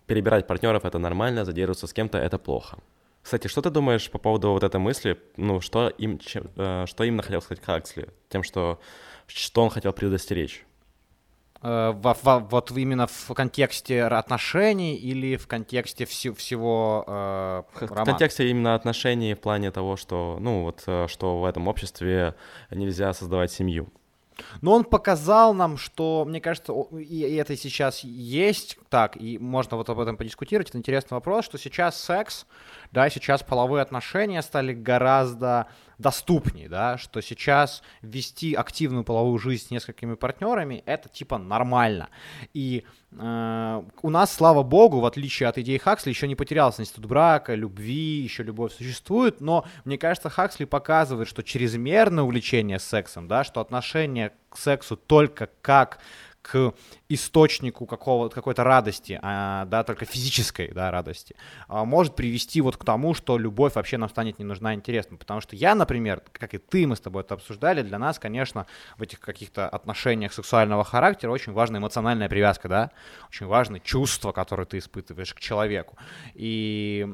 перебирать 0.06 0.48
партнеров 0.48 0.86
это 0.86 1.00
нормально, 1.00 1.46
задерживаться 1.46 1.88
с 1.88 1.94
кем-то 1.94 2.18
это 2.18 2.38
плохо. 2.38 2.78
Кстати, 3.22 3.48
что 3.48 3.62
ты 3.62 3.72
думаешь 3.72 4.10
по 4.12 4.20
поводу 4.20 4.52
вот 4.52 4.64
этой 4.64 4.80
мысли? 4.80 5.18
Ну, 5.36 5.60
что, 5.60 5.90
им, 5.90 6.20
чем, 6.20 6.48
э, 6.56 6.86
что 6.86 7.04
именно 7.04 7.24
хотел 7.24 7.42
сказать 7.42 7.64
Хаксли? 7.64 8.10
Тем, 8.30 8.44
что, 8.44 8.80
что 9.26 9.64
он 9.64 9.72
хотел 9.72 9.94
предостеречь? 9.94 10.64
Э, 11.64 11.94
во, 11.96 12.16
во, 12.22 12.40
вот 12.40 12.70
именно 12.78 13.08
в 13.08 13.34
контексте 13.34 14.04
отношений 14.04 14.96
или 14.96 15.38
в 15.38 15.48
контексте 15.48 16.06
вси, 16.06 16.30
всего 16.34 17.04
э, 17.08 17.64
В 17.74 18.04
контексте 18.06 18.48
именно 18.48 18.76
отношений 18.76 19.34
в 19.34 19.40
плане 19.40 19.72
того, 19.72 19.96
что, 19.96 20.38
ну, 20.40 20.66
вот, 20.66 20.84
э, 20.86 21.08
что 21.08 21.40
в 21.40 21.46
этом 21.46 21.68
обществе 21.68 22.36
нельзя 22.70 23.12
создавать 23.14 23.52
семью. 23.52 23.88
Но 24.62 24.74
он 24.74 24.84
показал 24.84 25.54
нам, 25.54 25.78
что, 25.78 26.26
мне 26.28 26.42
кажется, 26.42 26.74
и 26.98 27.20
это 27.36 27.56
сейчас 27.56 28.04
есть 28.04 28.78
так, 28.90 29.18
и 29.18 29.38
можно 29.38 29.78
вот 29.78 29.90
об 29.90 30.00
этом 30.00 30.18
подискутировать. 30.18 30.70
Это 30.70 30.78
интересный 30.78 31.16
вопрос, 31.16 31.46
что 31.46 31.58
сейчас 31.58 32.02
секс, 32.02 32.46
да, 32.96 33.10
сейчас 33.10 33.44
половые 33.44 33.82
отношения 33.82 34.42
стали 34.42 34.74
гораздо 34.74 35.68
доступнее, 35.98 36.70
да, 36.70 36.98
что 36.98 37.20
сейчас 37.20 37.84
вести 38.02 38.54
активную 38.54 39.04
половую 39.04 39.38
жизнь 39.38 39.68
с 39.68 39.70
несколькими 39.70 40.16
партнерами 40.16 40.82
это 40.86 41.10
типа 41.10 41.38
нормально. 41.38 42.08
И 42.54 42.86
э, 43.12 43.84
у 44.02 44.10
нас, 44.10 44.34
слава 44.34 44.64
богу, 44.64 45.02
в 45.02 45.06
отличие 45.06 45.50
от 45.50 45.58
идеи 45.58 45.78
Хаксли, 45.78 46.10
еще 46.10 46.30
не 46.30 46.36
потерялся 46.36 46.82
институт 46.82 47.06
брака, 47.06 47.54
любви, 47.54 48.22
еще 48.22 48.44
любовь 48.44 48.74
существует, 48.74 49.42
но 49.42 49.66
мне 49.84 49.98
кажется, 49.98 50.30
Хаксли 50.30 50.64
показывает, 50.64 51.28
что 51.28 51.44
чрезмерное 51.44 52.24
увлечение 52.24 52.80
сексом, 52.80 53.28
да, 53.28 53.44
что 53.44 53.60
отношение 53.60 54.32
к 54.50 54.58
сексу 54.58 54.96
только 54.96 55.50
как 55.62 56.00
к 56.46 56.76
источнику 57.10 57.88
какого 57.88 58.30
какой-то 58.30 58.64
радости, 58.64 59.20
а, 59.22 59.66
да, 59.66 59.84
только 59.84 60.06
физической, 60.06 60.72
да, 60.72 60.92
радости, 60.92 61.36
а, 61.68 61.86
может 61.86 62.16
привести 62.16 62.62
вот 62.62 62.78
к 62.78 62.86
тому, 62.86 63.16
что 63.16 63.40
любовь 63.40 63.74
вообще 63.76 63.98
нам 63.98 64.10
станет 64.10 64.38
не 64.38 64.46
нужна 64.46 64.76
интересна. 64.76 65.18
Потому 65.18 65.42
что 65.42 65.56
я, 65.56 65.74
например, 65.74 66.22
как 66.32 66.54
и 66.54 66.60
ты, 66.60 66.86
мы 66.86 66.96
с 66.96 67.00
тобой 67.00 67.24
это 67.24 67.34
обсуждали, 67.34 67.82
для 67.82 67.98
нас, 67.98 68.20
конечно, 68.20 68.68
в 68.98 69.02
этих 69.02 69.20
каких-то 69.20 69.68
отношениях 69.68 70.34
сексуального 70.34 70.84
характера 70.84 71.32
очень 71.32 71.52
важна 71.52 71.80
эмоциональная 71.80 72.30
привязка, 72.30 72.70
да, 72.70 72.92
очень 73.30 73.48
важны 73.48 73.80
чувства, 73.80 74.32
которые 74.32 74.68
ты 74.68 74.78
испытываешь 74.78 75.34
к 75.34 75.40
человеку. 75.40 75.98
И 76.36 77.08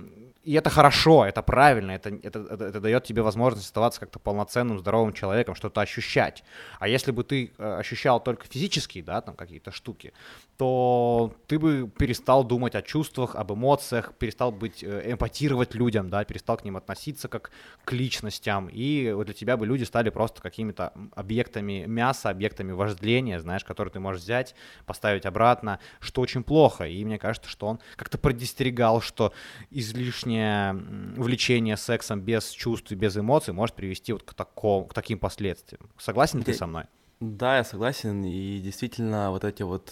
и 0.44 0.54
это 0.54 0.70
хорошо, 0.70 1.26
это 1.26 1.44
правильно, 1.44 1.92
это, 1.92 2.10
это, 2.10 2.40
это, 2.40 2.66
это 2.66 2.80
дает 2.80 3.04
тебе 3.04 3.22
возможность 3.22 3.66
оставаться 3.68 4.00
как-то 4.00 4.18
полноценным, 4.18 4.80
здоровым 4.80 5.14
человеком, 5.14 5.54
что-то 5.54 5.82
ощущать. 5.82 6.44
А 6.80 6.88
если 6.88 7.12
бы 7.12 7.24
ты 7.24 7.52
э, 7.58 7.76
ощущал 7.80 8.24
только 8.24 8.48
физические, 8.48 9.04
да, 9.04 9.22
там 9.22 9.36
какие-то 9.36 9.72
штуки, 9.72 10.14
то 10.58 11.36
ты 11.46 11.60
бы 11.60 11.92
перестал 11.96 12.44
думать 12.44 12.74
о 12.74 12.82
чувствах, 12.82 13.36
об 13.36 13.54
эмоциях, 13.54 14.14
перестал 14.18 14.52
быть, 14.52 14.84
э, 14.84 15.12
эмпатировать 15.12 15.76
людям, 15.76 16.10
да, 16.10 16.24
перестал 16.26 16.58
к 16.58 16.66
ним 16.66 16.76
относиться 16.76 17.28
как 17.28 17.52
к 17.86 17.92
личностям, 17.92 18.68
и 18.72 19.14
для 19.24 19.34
тебя 19.36 19.58
бы 19.58 19.68
люди 19.68 19.84
стали 19.84 20.10
просто 20.10 20.42
какими-то 20.42 20.94
объектами 21.16 21.86
мяса, 21.86 22.32
объектами 22.32 22.72
вожделения, 22.72 23.40
знаешь, 23.40 23.64
которые 23.64 23.92
ты 23.92 24.00
можешь 24.00 24.24
взять, 24.24 24.56
поставить 24.88 25.28
обратно, 25.28 25.80
что 26.00 26.22
очень 26.22 26.44
плохо. 26.44 26.86
И 26.86 27.06
мне 27.06 27.20
кажется, 27.20 27.50
что 27.50 27.68
он 27.68 27.80
как-то 27.96 28.18
предостерегал, 28.18 29.02
что 29.02 29.34
излишне 29.70 30.31
излишнее 30.32 31.18
увлечение 31.18 31.78
сексом 31.78 32.22
без 32.22 32.50
чувств 32.50 32.92
и 32.92 32.96
без 32.96 33.18
эмоций 33.18 33.54
может 33.54 33.76
привести 33.76 34.14
вот 34.14 34.24
к, 34.24 34.34
такому, 34.34 34.86
к 34.86 34.94
таким 34.94 35.20
последствиям. 35.20 35.90
Согласен 35.98 36.40
ли 36.40 36.46
ты 36.46 36.54
со 36.54 36.68
мной? 36.68 36.86
Да, 37.20 37.58
я 37.58 37.64
согласен, 37.64 38.24
и 38.24 38.60
действительно 38.60 39.30
вот 39.30 39.44
эти 39.44 39.62
вот 39.62 39.92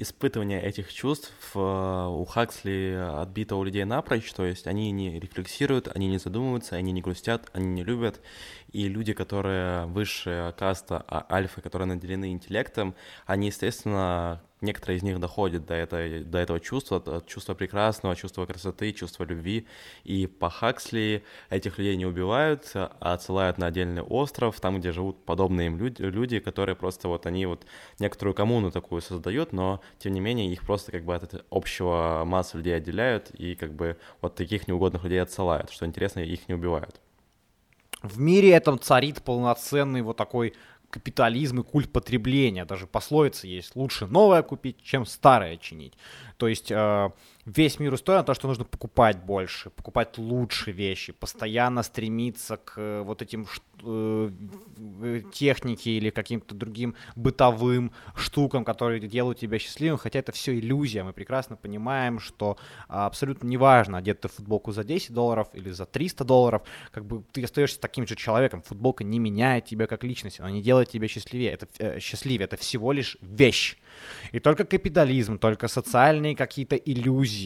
испытывания 0.00 0.60
этих 0.60 0.92
чувств 0.92 1.32
э, 1.54 1.58
у 1.58 2.24
Хаксли 2.24 2.98
отбито 3.18 3.56
у 3.56 3.64
людей 3.64 3.84
напрочь, 3.84 4.32
то 4.32 4.44
есть 4.44 4.66
они 4.66 4.90
не 4.90 5.20
рефлексируют, 5.20 5.88
они 5.94 6.08
не 6.08 6.18
задумываются, 6.18 6.76
они 6.76 6.92
не 6.92 7.02
грустят, 7.02 7.48
они 7.52 7.66
не 7.66 7.84
любят, 7.84 8.20
и 8.72 8.88
люди, 8.88 9.12
которые 9.12 9.86
высшая 9.86 10.52
каста, 10.52 11.04
а 11.06 11.26
альфа, 11.30 11.60
которые 11.60 11.88
наделены 11.88 12.32
интеллектом, 12.32 12.94
они, 13.26 13.48
естественно, 13.48 14.40
некоторые 14.60 14.98
из 14.98 15.02
них 15.02 15.18
доходят 15.20 15.66
до, 15.66 15.74
этой, 15.74 16.24
до 16.24 16.38
этого 16.38 16.60
чувства, 16.60 17.22
чувства 17.26 17.54
прекрасного, 17.54 18.16
чувства 18.16 18.46
красоты, 18.46 18.92
чувства 18.92 19.24
любви. 19.24 19.66
И 20.04 20.26
по 20.26 20.50
Хаксли 20.50 21.24
этих 21.48 21.78
людей 21.78 21.96
не 21.96 22.06
убивают, 22.06 22.70
а 22.74 22.94
отсылают 23.00 23.58
на 23.58 23.66
отдельный 23.66 24.02
остров, 24.02 24.60
там, 24.60 24.78
где 24.78 24.92
живут 24.92 25.24
подобные 25.24 25.68
им 25.68 25.78
люди, 25.78 26.02
люди, 26.02 26.38
которые 26.38 26.76
просто 26.76 27.08
вот 27.08 27.26
они 27.26 27.46
вот 27.46 27.64
некоторую 27.98 28.34
коммуну 28.34 28.70
такую 28.70 29.00
создают, 29.00 29.52
но 29.52 29.80
тем 29.98 30.12
не 30.12 30.20
менее 30.20 30.52
их 30.52 30.62
просто 30.64 30.92
как 30.92 31.04
бы 31.04 31.14
от 31.14 31.44
общего 31.50 32.22
массы 32.24 32.56
людей 32.56 32.76
отделяют 32.76 33.30
и 33.30 33.54
как 33.54 33.72
бы 33.72 33.96
вот 34.20 34.34
таких 34.34 34.68
неугодных 34.68 35.04
людей 35.04 35.20
отсылают. 35.20 35.70
Что 35.70 35.86
интересно, 35.86 36.20
их 36.20 36.48
не 36.48 36.54
убивают. 36.54 37.00
В 38.02 38.18
мире 38.18 38.50
этом 38.50 38.78
царит 38.78 39.22
полноценный 39.22 40.02
вот 40.02 40.16
такой 40.16 40.54
капитализм 40.90 41.60
и 41.60 41.62
культ 41.62 41.90
потребления. 41.92 42.64
Даже 42.64 42.86
пословица 42.86 43.46
есть 43.46 43.76
«лучше 43.76 44.06
новое 44.06 44.42
купить, 44.42 44.82
чем 44.82 45.06
старое 45.06 45.56
чинить». 45.56 45.94
То 46.36 46.48
есть 46.48 46.70
э, 46.70 47.10
весь 47.56 47.78
мир 47.78 47.92
устроен 47.92 48.20
на 48.20 48.24
то, 48.24 48.34
что 48.34 48.48
нужно 48.48 48.64
покупать 48.64 49.22
больше, 49.24 49.70
покупать 49.70 50.18
лучше 50.18 50.72
вещи, 50.72 51.12
постоянно 51.12 51.82
стремиться 51.82 52.56
к 52.56 52.74
э, 52.76 53.02
вот 53.02 53.22
этим 53.22 53.46
э, 53.82 55.22
технике 55.32 55.90
или 55.90 56.10
каким-то 56.10 56.54
другим 56.54 56.94
бытовым 57.16 57.92
штукам, 58.14 58.64
которые 58.64 59.00
делают 59.00 59.38
тебя 59.38 59.58
счастливым, 59.58 59.98
хотя 59.98 60.18
это 60.18 60.32
все 60.32 60.58
иллюзия. 60.58 61.02
Мы 61.02 61.12
прекрасно 61.12 61.56
понимаем, 61.56 62.20
что 62.20 62.56
абсолютно 62.88 63.48
неважно, 63.48 63.98
одет 63.98 64.20
ты 64.20 64.28
футболку 64.28 64.72
за 64.72 64.84
10 64.84 65.12
долларов 65.12 65.48
или 65.52 65.70
за 65.70 65.86
300 65.86 66.24
долларов, 66.24 66.62
как 66.92 67.04
бы 67.04 67.24
ты 67.32 67.44
остаешься 67.44 67.80
таким 67.80 68.06
же 68.06 68.16
человеком. 68.16 68.62
Футболка 68.62 69.04
не 69.04 69.18
меняет 69.18 69.64
тебя 69.64 69.86
как 69.86 70.04
личность, 70.04 70.40
она 70.40 70.50
не 70.50 70.62
делает 70.62 70.90
тебя 70.90 71.08
счастливее. 71.08 71.52
Это, 71.52 71.66
э, 71.78 72.00
счастливее. 72.00 72.44
это 72.44 72.56
всего 72.56 72.92
лишь 72.92 73.16
вещь. 73.20 73.76
И 74.32 74.40
только 74.40 74.64
капитализм, 74.64 75.38
только 75.38 75.68
социальные 75.68 76.36
какие-то 76.36 76.76
иллюзии 76.76 77.39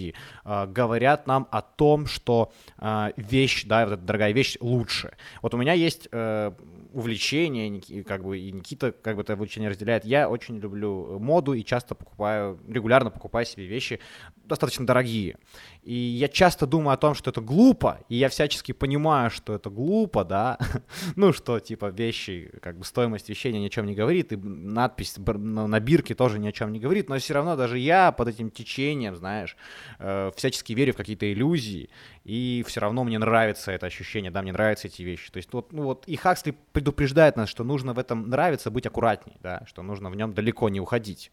э, 0.44 0.66
говорят 0.66 1.26
нам 1.26 1.46
о 1.50 1.62
том, 1.62 2.06
что 2.06 2.52
э, 2.78 3.12
вещь, 3.16 3.64
да, 3.66 3.84
вот 3.84 3.94
эта 3.94 4.02
дорогая 4.02 4.32
вещь 4.32 4.56
лучше. 4.60 5.12
Вот 5.42 5.54
у 5.54 5.56
меня 5.56 5.72
есть 5.72 6.08
э, 6.12 6.52
увлечение, 6.94 8.04
как 8.04 8.24
бы, 8.24 8.38
и 8.38 8.52
Никита 8.52 8.92
как 8.92 9.16
бы 9.16 9.22
это 9.22 9.34
увлечение 9.34 9.70
разделяет. 9.70 10.04
Я 10.04 10.28
очень 10.28 10.58
люблю 10.58 11.18
моду 11.18 11.52
и 11.52 11.64
часто 11.64 11.94
покупаю, 11.94 12.58
регулярно 12.68 13.10
покупаю 13.10 13.44
себе 13.44 13.66
вещи 13.66 14.00
достаточно 14.44 14.86
дорогие. 14.86 15.36
И 15.82 15.94
я 15.94 16.28
часто 16.28 16.66
думаю 16.66 16.94
о 16.94 16.96
том, 16.96 17.14
что 17.14 17.30
это 17.30 17.40
глупо, 17.40 18.00
и 18.08 18.16
я 18.16 18.28
всячески 18.28 18.72
понимаю, 18.72 19.30
что 19.30 19.54
это 19.54 19.70
глупо, 19.70 20.24
да, 20.24 20.58
ну, 21.16 21.32
что, 21.32 21.60
типа, 21.60 21.86
вещи, 21.86 22.50
как 22.62 22.78
бы 22.78 22.84
стоимость 22.84 23.28
вещей 23.28 23.52
ни 23.52 23.66
о 23.66 23.68
чем 23.68 23.86
не 23.86 23.94
говорит, 23.94 24.32
и 24.32 24.36
надпись 24.36 25.16
на 25.18 25.80
бирке 25.80 26.14
тоже 26.14 26.38
ни 26.38 26.48
о 26.48 26.52
чем 26.52 26.72
не 26.72 26.80
говорит, 26.80 27.08
но 27.08 27.18
все 27.18 27.34
равно 27.34 27.56
даже 27.56 27.78
я 27.78 28.12
под 28.12 28.28
этим 28.28 28.50
течением, 28.50 29.16
знаешь, 29.16 29.56
э, 29.98 30.30
всячески 30.36 30.72
верю 30.72 30.92
в 30.92 30.96
какие-то 30.96 31.30
иллюзии, 31.30 31.90
и 32.24 32.64
все 32.66 32.80
равно 32.80 33.04
мне 33.04 33.18
нравится 33.18 33.70
это 33.70 33.86
ощущение, 33.86 34.30
да, 34.30 34.42
мне 34.42 34.52
нравятся 34.52 34.88
эти 34.88 35.02
вещи. 35.02 35.30
То 35.30 35.36
есть 35.36 35.52
вот, 35.52 35.72
ну, 35.72 35.82
вот 35.82 36.08
и 36.08 36.16
Хаксли 36.16 36.56
предупреждает 36.72 37.36
нас, 37.36 37.48
что 37.48 37.64
нужно 37.64 37.92
в 37.92 37.98
этом 37.98 38.28
нравиться 38.30 38.70
быть 38.70 38.86
аккуратней, 38.86 39.36
да, 39.40 39.62
что 39.66 39.82
нужно 39.82 40.10
в 40.10 40.16
нем 40.16 40.32
далеко 40.32 40.68
не 40.70 40.80
уходить. 40.80 41.30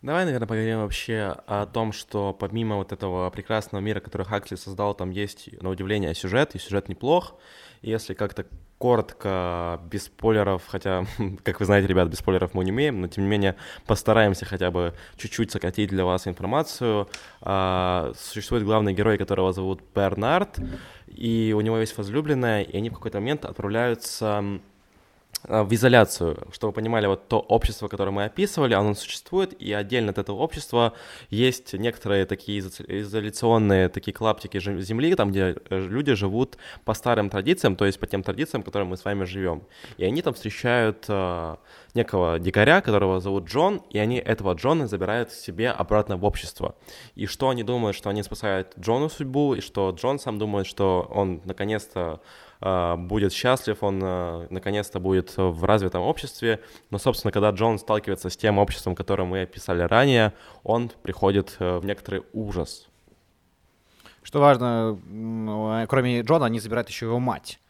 Давай, 0.00 0.24
наверное, 0.24 0.46
поговорим 0.46 0.78
вообще 0.78 1.36
о 1.46 1.66
том, 1.66 1.92
что 1.92 2.32
помимо 2.32 2.76
вот 2.76 2.92
этого 2.92 3.30
прекрасного 3.30 3.82
мира, 3.82 3.98
который 3.98 4.24
Хаксли 4.24 4.54
создал, 4.54 4.94
там 4.94 5.10
есть, 5.10 5.50
на 5.60 5.70
удивление, 5.70 6.14
сюжет, 6.14 6.54
и 6.54 6.58
сюжет 6.58 6.88
неплох. 6.88 7.36
И 7.82 7.90
если 7.90 8.14
как-то 8.14 8.46
коротко, 8.78 9.80
без 9.90 10.04
спойлеров, 10.04 10.62
хотя, 10.66 11.04
как 11.42 11.60
вы 11.60 11.66
знаете, 11.66 11.88
ребят, 11.88 12.08
без 12.08 12.18
спойлеров 12.18 12.54
мы 12.54 12.64
не 12.64 12.72
умеем, 12.72 13.00
но 13.00 13.08
тем 13.08 13.24
не 13.24 13.30
менее 13.30 13.56
постараемся 13.86 14.44
хотя 14.44 14.70
бы 14.70 14.94
чуть-чуть 15.16 15.50
сократить 15.50 15.90
для 15.90 16.04
вас 16.04 16.26
информацию. 16.26 17.08
А, 17.40 18.12
существует 18.16 18.64
главный 18.64 18.94
герой, 18.94 19.18
которого 19.18 19.52
зовут 19.52 19.82
Бернард, 19.94 20.58
и 21.08 21.54
у 21.56 21.60
него 21.60 21.78
есть 21.78 21.96
возлюбленная, 21.98 22.62
и 22.62 22.76
они 22.76 22.90
в 22.90 22.94
какой-то 22.94 23.18
момент 23.18 23.44
отправляются 23.44 24.60
в 25.44 25.72
изоляцию, 25.72 26.48
чтобы 26.52 26.70
вы 26.70 26.74
понимали, 26.74 27.06
вот 27.06 27.28
то 27.28 27.38
общество, 27.38 27.88
которое 27.88 28.10
мы 28.10 28.24
описывали, 28.24 28.74
оно 28.74 28.94
существует, 28.94 29.52
и 29.60 29.72
отдельно 29.72 30.10
от 30.10 30.18
этого 30.18 30.38
общества 30.38 30.92
есть 31.30 31.74
некоторые 31.74 32.26
такие 32.26 32.60
изоляционные 32.60 33.88
такие 33.88 34.12
клаптики 34.12 34.58
земли, 34.58 35.14
там, 35.14 35.30
где 35.30 35.56
э, 35.70 35.78
люди 35.78 36.14
живут 36.14 36.58
по 36.84 36.94
старым 36.94 37.30
традициям, 37.30 37.76
то 37.76 37.86
есть 37.86 37.98
по 37.98 38.06
тем 38.06 38.22
традициям, 38.22 38.62
которым 38.62 38.88
мы 38.88 38.96
с 38.96 39.04
вами 39.04 39.24
живем. 39.24 39.62
И 39.96 40.04
они 40.04 40.22
там 40.22 40.34
встречают 40.34 41.04
э, 41.08 41.56
некого 41.94 42.38
дикаря, 42.38 42.80
которого 42.80 43.20
зовут 43.20 43.46
Джон, 43.46 43.82
и 43.90 43.98
они 43.98 44.16
этого 44.16 44.54
Джона 44.54 44.86
забирают 44.86 45.32
себе 45.32 45.70
обратно 45.70 46.16
в 46.16 46.24
общество. 46.24 46.74
И 47.14 47.26
что 47.26 47.48
они 47.48 47.62
думают, 47.62 47.96
что 47.96 48.10
они 48.10 48.22
спасают 48.22 48.74
Джону 48.78 49.08
судьбу, 49.08 49.54
и 49.54 49.60
что 49.60 49.90
Джон 49.90 50.18
сам 50.18 50.38
думает, 50.38 50.66
что 50.66 51.08
он 51.10 51.40
наконец-то 51.44 52.20
будет 52.60 53.32
счастлив, 53.32 53.82
он 53.82 54.00
а, 54.02 54.46
наконец-то 54.50 54.98
будет 54.98 55.34
в 55.36 55.64
развитом 55.64 56.02
обществе. 56.02 56.60
Но, 56.90 56.98
собственно, 56.98 57.30
когда 57.30 57.50
Джон 57.50 57.78
сталкивается 57.78 58.30
с 58.30 58.36
тем 58.36 58.58
обществом, 58.58 58.94
которое 58.94 59.24
мы 59.24 59.42
описали 59.42 59.82
ранее, 59.82 60.32
он 60.64 60.90
приходит 61.02 61.56
э, 61.60 61.78
в 61.78 61.84
некоторый 61.84 62.22
ужас. 62.32 62.88
Что 64.22 64.40
важно, 64.40 64.98
кроме 65.88 66.20
Джона, 66.20 66.46
они 66.46 66.60
забирают 66.60 66.88
еще 66.88 67.06
его 67.06 67.18
мать. 67.18 67.60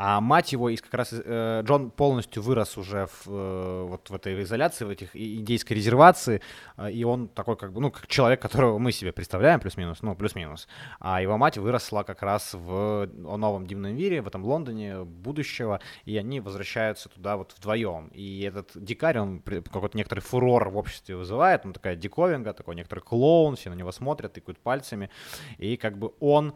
А 0.00 0.20
мать 0.20 0.52
его, 0.52 0.68
из 0.70 0.80
как 0.80 0.94
раз 0.94 1.12
э, 1.12 1.62
Джон 1.64 1.90
полностью 1.90 2.40
вырос 2.40 2.78
уже 2.78 3.06
в, 3.06 3.26
э, 3.26 3.86
вот 3.88 4.08
в 4.08 4.14
этой 4.14 4.40
изоляции, 4.44 4.84
в 4.84 4.90
этих 4.90 5.16
индейской 5.16 5.76
резервации, 5.76 6.40
э, 6.76 6.92
и 6.92 7.02
он 7.02 7.26
такой 7.26 7.56
как 7.56 7.72
бы, 7.72 7.80
ну, 7.80 7.90
как 7.90 8.06
человек, 8.06 8.40
которого 8.40 8.78
мы 8.78 8.92
себе 8.92 9.10
представляем, 9.10 9.58
плюс-минус, 9.58 9.98
ну, 10.02 10.14
плюс-минус. 10.14 10.68
А 11.00 11.20
его 11.20 11.36
мать 11.36 11.58
выросла 11.58 12.04
как 12.04 12.22
раз 12.22 12.54
в 12.54 13.08
новом 13.12 13.66
дивном 13.66 13.96
мире, 13.96 14.22
в 14.22 14.28
этом 14.28 14.44
Лондоне 14.44 15.02
будущего, 15.02 15.80
и 16.04 16.16
они 16.16 16.38
возвращаются 16.38 17.08
туда 17.08 17.36
вот 17.36 17.56
вдвоем. 17.58 18.06
И 18.14 18.42
этот 18.42 18.70
дикарь, 18.76 19.18
он 19.18 19.40
какой-то 19.40 19.96
некоторый 19.96 20.20
фурор 20.20 20.68
в 20.68 20.76
обществе 20.76 21.16
вызывает, 21.16 21.66
он 21.66 21.72
такая 21.72 21.96
диковинга, 21.96 22.52
такой 22.52 22.76
некоторый 22.76 23.00
клоун, 23.00 23.56
все 23.56 23.68
на 23.68 23.74
него 23.74 23.90
смотрят, 23.90 24.32
тыкают 24.32 24.60
пальцами, 24.60 25.10
и 25.56 25.76
как 25.76 25.98
бы 25.98 26.12
он 26.20 26.54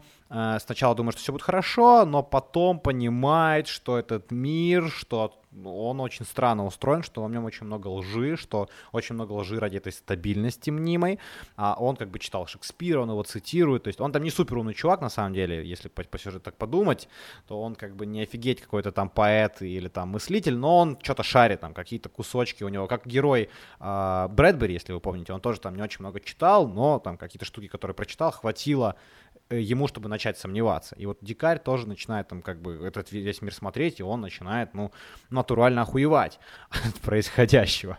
сначала 0.59 0.95
думает, 0.95 1.13
что 1.13 1.21
все 1.21 1.31
будет 1.31 1.43
хорошо, 1.43 2.05
но 2.05 2.23
потом 2.23 2.79
понимает, 2.79 3.67
что 3.67 3.97
этот 3.99 4.31
мир, 4.31 4.89
что 4.89 5.43
он 5.65 5.99
очень 5.99 6.25
странно 6.25 6.65
устроен, 6.65 7.03
что 7.03 7.23
в 7.23 7.31
нем 7.31 7.45
очень 7.45 7.65
много 7.65 7.87
лжи, 7.87 8.35
что 8.37 8.69
очень 8.91 9.15
много 9.15 9.33
лжи 9.33 9.59
ради 9.59 9.77
этой 9.77 9.91
стабильности 9.91 10.69
мнимой. 10.69 11.19
А 11.55 11.75
он 11.79 11.95
как 11.95 12.09
бы 12.09 12.19
читал 12.19 12.47
Шекспира, 12.47 13.01
он 13.01 13.09
его 13.09 13.23
цитирует. 13.23 13.83
То 13.83 13.89
есть 13.89 14.01
он 14.01 14.11
там 14.11 14.23
не 14.23 14.31
супер 14.31 14.57
умный 14.57 14.73
чувак, 14.73 15.01
на 15.01 15.09
самом 15.09 15.33
деле, 15.33 15.67
если 15.67 15.89
по, 15.89 16.03
по 16.03 16.17
сюжету 16.17 16.45
так 16.45 16.57
подумать, 16.57 17.07
то 17.47 17.61
он 17.61 17.75
как 17.75 17.95
бы 17.95 18.05
не 18.05 18.23
офигеть 18.23 18.61
какой-то 18.61 18.91
там 18.91 19.09
поэт 19.09 19.61
или 19.61 19.87
там 19.87 20.09
мыслитель, 20.09 20.55
но 20.55 20.79
он 20.79 20.97
что-то 21.01 21.23
шарит, 21.23 21.61
там 21.61 21.73
какие-то 21.73 22.09
кусочки 22.09 22.63
у 22.63 22.69
него, 22.69 22.87
как 22.87 23.05
герой 23.05 23.49
э, 23.79 24.27
Брэдбери, 24.29 24.73
если 24.73 24.93
вы 24.93 24.99
помните, 24.99 25.33
он 25.33 25.41
тоже 25.41 25.59
там 25.59 25.75
не 25.75 25.81
очень 25.81 25.99
много 25.99 26.19
читал, 26.19 26.67
но 26.67 26.99
там 26.99 27.17
какие-то 27.17 27.45
штуки, 27.45 27.67
которые 27.67 27.95
прочитал, 27.95 28.31
хватило 28.31 28.95
Э, 28.95 29.22
ему, 29.61 29.87
чтобы 29.87 30.09
начать 30.09 30.37
сомневаться. 30.37 30.95
И 30.95 31.05
вот 31.05 31.17
дикарь 31.21 31.59
тоже 31.59 31.87
начинает 31.87 32.27
там 32.27 32.41
как 32.41 32.61
бы 32.61 32.85
этот 32.85 33.11
весь 33.11 33.41
мир 33.41 33.53
смотреть, 33.53 33.99
и 33.99 34.03
он 34.03 34.21
начинает, 34.21 34.73
ну, 34.73 34.91
натурально 35.29 35.81
охуевать 35.81 36.39
от 36.69 36.95
происходящего. 37.01 37.97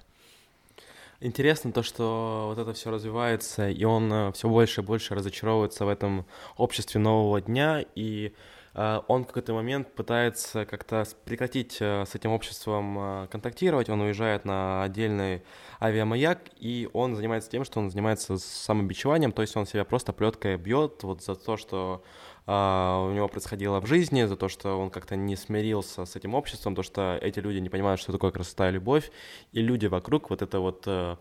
Интересно 1.20 1.73
то, 1.73 1.82
что 1.82 2.54
вот 2.54 2.58
это 2.61 2.75
все 2.75 2.90
развивается, 2.90 3.70
и 3.70 3.84
он 3.84 4.12
э, 4.12 4.32
все 4.32 4.49
больше 4.49 4.82
и 4.82 4.84
больше 4.84 5.14
разочаровывается 5.14 5.87
в 5.87 5.88
этом 5.88 6.26
обществе 6.56 7.00
нового 7.00 7.40
дня, 7.40 7.84
и 7.94 8.26
э, 8.26 8.32
он 8.75 9.23
в 9.23 9.26
какой-то 9.28 9.54
момент 9.54 9.95
пытается 9.95 10.67
как-то 10.67 11.04
прекратить 11.25 11.80
с 11.80 12.15
этим 12.15 12.32
обществом 12.32 13.28
контактировать, 13.28 13.89
он 13.89 14.00
уезжает 14.00 14.45
на 14.45 14.82
отдельный 14.82 15.43
авиамаяк, 15.80 16.41
и 16.58 16.89
он 16.93 17.15
занимается 17.15 17.50
тем, 17.50 17.65
что 17.65 17.78
он 17.78 17.91
занимается 17.91 18.37
самобичеванием, 18.37 19.32
то 19.32 19.43
есть 19.43 19.56
он 19.56 19.67
себя 19.67 19.84
просто 19.84 20.13
плеткой 20.13 20.56
бьет 20.56 21.02
вот 21.02 21.23
за 21.23 21.37
то, 21.37 21.56
что 21.56 22.02
у 22.47 23.11
него 23.13 23.26
происходило 23.28 23.80
в 23.80 23.87
жизни, 23.87 24.25
за 24.25 24.37
то, 24.37 24.49
что 24.49 24.78
он 24.78 24.91
как-то 24.91 25.17
не 25.17 25.35
смирился 25.35 26.04
с 26.04 26.15
этим 26.15 26.35
обществом, 26.35 26.75
то, 26.75 26.83
что 26.83 27.19
эти 27.23 27.39
люди 27.39 27.59
не 27.59 27.71
понимают, 27.71 28.00
что 28.00 28.13
такое 28.13 28.33
красота 28.33 28.69
и 28.69 28.73
любовь, 28.73 29.11
и 29.52 29.63
люди 29.63 29.87
вокруг, 29.87 30.28
вот 30.28 30.43
это 30.43 30.61
вот 30.61 30.87
uh, 30.87 31.17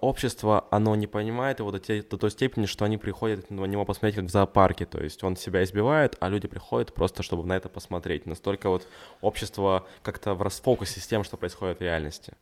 общество, 0.00 0.68
оно 0.70 0.94
не 0.94 1.08
понимает 1.08 1.58
его 1.58 1.72
до, 1.72 1.80
те, 1.80 2.02
до 2.02 2.16
той 2.16 2.30
степени, 2.30 2.66
что 2.66 2.84
они 2.84 2.98
приходят 2.98 3.50
на 3.50 3.64
него 3.64 3.84
посмотреть, 3.84 4.14
как 4.14 4.26
в 4.26 4.30
зоопарке, 4.30 4.86
то 4.86 5.02
есть 5.02 5.24
он 5.24 5.36
себя 5.36 5.64
избивает, 5.64 6.16
а 6.20 6.28
люди 6.28 6.46
приходят 6.46 6.94
просто, 6.94 7.24
чтобы 7.24 7.44
на 7.44 7.56
это 7.56 7.68
посмотреть. 7.68 8.24
Настолько 8.24 8.68
вот 8.68 8.86
общество 9.22 9.88
как-то 10.02 10.34
в 10.34 10.42
расфокусе 10.42 11.00
с 11.00 11.06
тем, 11.06 11.24
что 11.24 11.36
происходит 11.36 11.80
в 11.80 11.82
реальности. 11.82 12.34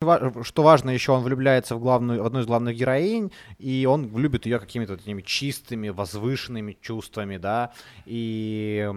Что 0.00 0.62
важно 0.62 0.90
еще, 0.90 1.12
он 1.12 1.22
влюбляется 1.22 1.74
в, 1.74 1.80
главную, 1.80 2.22
в 2.22 2.26
одну 2.26 2.40
из 2.40 2.46
главных 2.46 2.76
героинь, 2.76 3.32
и 3.58 3.86
он 3.88 4.14
любит 4.14 4.44
ее 4.44 4.58
какими-то 4.58 4.98
такими 4.98 5.22
чистыми, 5.22 5.88
возвышенными 5.88 6.76
чувствами, 6.82 7.38
да, 7.38 7.72
и 8.04 8.90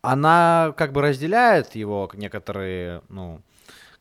она 0.00 0.72
как 0.78 0.92
бы 0.92 1.02
разделяет 1.02 1.74
его 1.74 2.10
некоторые, 2.14 3.02
ну, 3.10 3.42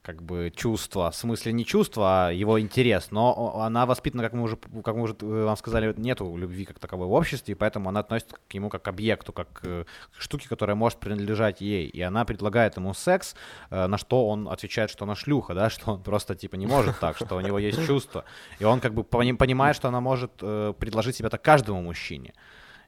как 0.10 0.24
бы 0.24 0.52
чувство, 0.56 1.12
в 1.12 1.16
смысле 1.16 1.54
не 1.54 1.64
чувство, 1.64 2.04
а 2.30 2.32
его 2.32 2.60
интерес, 2.60 3.12
но 3.12 3.62
она 3.62 3.86
воспитана, 3.86 4.24
как 4.24 4.34
мы 4.34 4.42
уже, 4.42 4.58
как 4.84 4.96
мы 4.96 5.04
уже 5.04 5.16
э, 5.22 5.44
вам 5.44 5.56
сказали, 5.56 5.94
нету 5.98 6.36
любви 6.36 6.66
как 6.66 6.80
таковой 6.80 7.06
в 7.06 7.12
обществе, 7.12 7.52
и 7.52 7.56
поэтому 7.56 7.90
она 7.90 8.00
относится 8.00 8.36
к 8.48 8.54
нему 8.56 8.70
как 8.70 8.82
к 8.82 8.88
объекту, 8.88 9.34
как 9.34 9.62
к 9.62 9.86
штуке, 10.18 10.50
которая 10.50 10.76
может 10.76 10.98
принадлежать 10.98 11.62
ей, 11.62 11.88
и 11.88 12.02
она 12.02 12.26
предлагает 12.26 12.78
ему 12.78 12.96
секс, 12.96 13.36
э, 13.70 13.86
на 13.86 14.00
что 14.00 14.28
он 14.28 14.50
отвечает, 14.50 14.90
что 14.90 15.06
она 15.06 15.14
шлюха, 15.14 15.54
да, 15.54 15.70
что 15.76 15.92
он 15.94 16.02
просто 16.02 16.34
типа 16.34 16.56
не 16.56 16.66
может 16.66 17.00
так, 17.00 17.16
что 17.16 17.36
у 17.36 17.42
него 17.42 17.60
есть 17.60 17.86
чувство, 17.86 18.26
и 18.58 18.64
он 18.64 18.80
как 18.80 18.96
бы 18.96 19.04
понимает, 19.04 19.76
что 19.76 19.90
она 19.90 20.02
может 20.02 20.32
э, 20.42 20.74
предложить 20.80 21.18
себя 21.18 21.30
так 21.30 21.44
каждому 21.44 21.84
мужчине, 21.84 22.34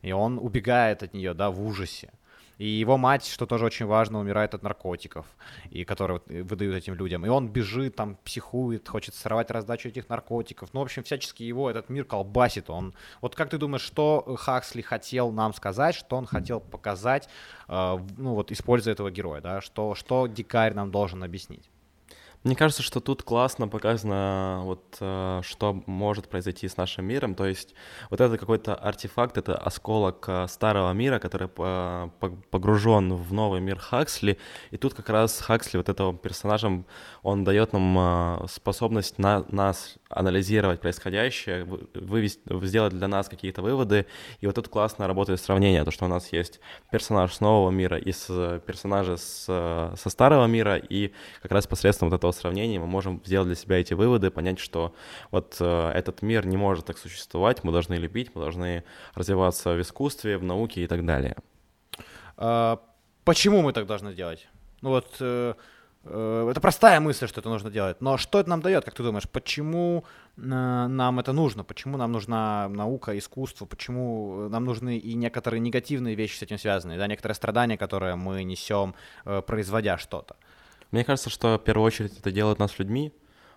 и 0.01 0.11
он 0.11 0.39
убегает 0.39 1.03
от 1.03 1.13
нее, 1.13 1.35
да, 1.35 1.51
в 1.51 1.63
ужасе. 1.63 2.09
И 2.61 2.67
его 2.67 2.95
мать, 2.95 3.25
что 3.25 3.47
тоже 3.47 3.65
очень 3.65 3.87
важно, 3.87 4.19
умирает 4.19 4.53
от 4.53 4.61
наркотиков, 4.61 5.25
и 5.71 5.83
которые 5.83 6.21
э, 6.27 6.43
выдают 6.43 6.75
этим 6.75 6.93
людям. 6.93 7.25
И 7.25 7.29
он 7.29 7.49
бежит, 7.49 7.95
там, 7.95 8.17
психует, 8.23 8.87
хочет 8.87 9.15
сорвать 9.15 9.49
раздачу 9.49 9.89
этих 9.89 10.09
наркотиков. 10.09 10.69
Ну, 10.71 10.81
в 10.81 10.83
общем, 10.83 11.03
всячески 11.03 11.41
его 11.41 11.71
этот 11.71 11.89
мир 11.89 12.05
колбасит. 12.05 12.69
Он... 12.69 12.93
Вот 13.19 13.33
как 13.33 13.49
ты 13.49 13.57
думаешь, 13.57 13.81
что 13.81 14.35
Хаксли 14.37 14.83
хотел 14.83 15.31
нам 15.31 15.55
сказать, 15.55 15.95
что 15.95 16.15
он 16.15 16.27
хотел 16.27 16.59
показать, 16.59 17.27
э, 17.67 17.97
ну, 18.17 18.35
вот, 18.35 18.51
используя 18.51 18.93
этого 18.93 19.09
героя, 19.09 19.41
да? 19.41 19.59
Что, 19.61 19.95
что 19.95 20.27
дикарь 20.27 20.75
нам 20.75 20.91
должен 20.91 21.23
объяснить? 21.23 21.70
Мне 22.43 22.55
кажется, 22.55 22.81
что 22.81 22.99
тут 23.01 23.21
классно 23.21 23.67
показано, 23.67 24.61
вот, 24.63 24.97
э, 24.99 25.41
что 25.43 25.83
может 25.85 26.27
произойти 26.27 26.67
с 26.67 26.75
нашим 26.75 27.05
миром. 27.05 27.35
То 27.35 27.45
есть 27.45 27.75
вот 28.09 28.19
это 28.19 28.35
какой-то 28.35 28.73
артефакт, 28.73 29.37
это 29.37 29.55
осколок 29.55 30.25
э, 30.27 30.47
старого 30.47 30.91
мира, 30.91 31.19
который 31.19 31.47
погружен 31.47 33.13
в 33.13 33.31
новый 33.31 33.61
мир 33.61 33.77
Хаксли. 33.77 34.39
И 34.71 34.77
тут 34.77 34.95
как 34.95 35.09
раз 35.09 35.39
Хаксли, 35.39 35.77
вот 35.77 35.89
этого 35.89 36.17
персонажем, 36.17 36.87
он 37.21 37.43
дает 37.43 37.73
нам 37.73 37.97
э, 37.99 38.47
способность 38.49 39.19
на 39.19 39.45
нас 39.49 39.97
анализировать 40.09 40.81
происходящее, 40.81 41.63
вывести, 41.93 42.41
сделать 42.65 42.93
для 42.93 43.07
нас 43.07 43.29
какие-то 43.29 43.61
выводы. 43.61 44.07
И 44.39 44.47
вот 44.47 44.55
тут 44.55 44.67
классно 44.67 45.07
работает 45.07 45.39
сравнение, 45.39 45.83
то, 45.83 45.91
что 45.91 46.05
у 46.05 46.07
нас 46.07 46.33
есть 46.33 46.59
персонаж 46.91 47.35
с 47.35 47.39
нового 47.39 47.69
мира 47.69 47.99
и 47.99 48.11
с 48.11 48.59
персонажа 48.65 49.17
с, 49.17 49.45
со 49.45 50.09
старого 50.09 50.47
мира, 50.47 50.77
и 50.77 51.13
как 51.43 51.51
раз 51.51 51.67
посредством 51.67 52.09
вот 52.09 52.17
этого 52.17 52.30
этого 52.31 52.41
сравнения 52.41 52.79
мы 52.79 52.87
можем 52.87 53.21
сделать 53.25 53.47
для 53.47 53.55
себя 53.55 53.79
эти 53.79 53.93
выводы, 53.93 54.31
понять, 54.31 54.59
что 54.59 54.93
вот 55.31 55.57
э, 55.59 55.91
этот 55.93 56.21
мир 56.21 56.45
не 56.45 56.57
может 56.57 56.85
так 56.85 56.97
существовать, 56.97 57.63
мы 57.63 57.71
должны 57.71 57.95
любить, 57.95 58.31
мы 58.35 58.41
должны 58.41 58.83
развиваться 59.15 59.73
в 59.73 59.81
искусстве, 59.81 60.37
в 60.37 60.43
науке 60.43 60.83
и 60.83 60.87
так 60.87 61.05
далее. 61.05 61.35
А, 62.37 62.79
почему 63.23 63.61
мы 63.61 63.73
так 63.73 63.85
должны 63.85 64.13
делать? 64.13 64.47
Ну 64.81 64.89
вот 64.89 65.17
э, 65.19 65.53
э, 66.05 66.47
это 66.51 66.61
простая 66.61 66.99
мысль, 66.99 67.27
что 67.27 67.41
это 67.41 67.49
нужно 67.49 67.69
делать, 67.69 68.01
но 68.01 68.17
что 68.17 68.39
это 68.39 68.49
нам 68.49 68.61
дает, 68.61 68.85
как 68.85 68.93
ты 68.93 69.03
думаешь? 69.03 69.29
Почему 69.29 70.03
э, 70.37 70.41
нам 70.87 71.19
это 71.19 71.33
нужно? 71.33 71.63
Почему 71.63 71.97
нам 71.97 72.11
нужна 72.11 72.69
наука, 72.69 73.17
искусство? 73.17 73.65
Почему 73.65 74.49
нам 74.49 74.65
нужны 74.65 74.97
и 74.97 75.13
некоторые 75.13 75.59
негативные 75.59 76.15
вещи 76.15 76.37
с 76.37 76.41
этим 76.41 76.57
связанные, 76.57 76.97
да, 76.97 77.07
некоторые 77.07 77.35
страдания, 77.35 77.77
которые 77.77 78.15
мы 78.15 78.43
несем, 78.43 78.93
э, 79.25 79.41
производя 79.41 79.97
что-то? 79.97 80.35
Мне 80.91 81.05
кажется, 81.05 81.29
что 81.29 81.57
в 81.57 81.63
первую 81.63 81.85
очередь 81.85 82.17
это 82.19 82.31
делает 82.31 82.59
нас 82.59 82.77
людьми, 82.77 83.13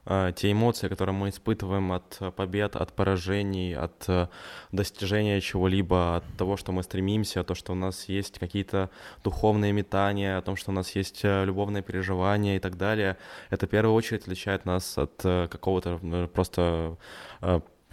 э, 0.06 0.32
те 0.36 0.52
эмоции, 0.52 0.88
которые 0.88 1.14
мы 1.14 1.30
испытываем 1.30 1.92
от 1.92 2.20
побед, 2.36 2.76
от 2.76 2.92
поражений, 2.92 3.74
от 3.74 4.04
э, 4.08 4.28
достижения 4.70 5.40
чего-либо, 5.40 6.16
от 6.16 6.24
того, 6.36 6.56
что 6.56 6.70
мы 6.70 6.84
стремимся, 6.84 7.42
того, 7.42 7.56
что 7.56 7.72
у 7.72 7.74
нас 7.74 8.08
есть 8.08 8.38
какие-то 8.38 8.88
духовные 9.24 9.72
метания, 9.72 10.38
о 10.38 10.42
том, 10.42 10.54
что 10.54 10.70
у 10.70 10.74
нас 10.74 10.94
есть 10.94 11.24
э, 11.24 11.44
любовные 11.44 11.82
переживания 11.82 12.56
и 12.56 12.60
так 12.60 12.76
далее, 12.76 13.16
это 13.50 13.66
в 13.66 13.70
первую 13.70 13.94
очередь 13.94 14.22
отличает 14.22 14.64
нас 14.64 14.96
от 14.96 15.16
какого-то 15.22 16.28
просто 16.32 16.96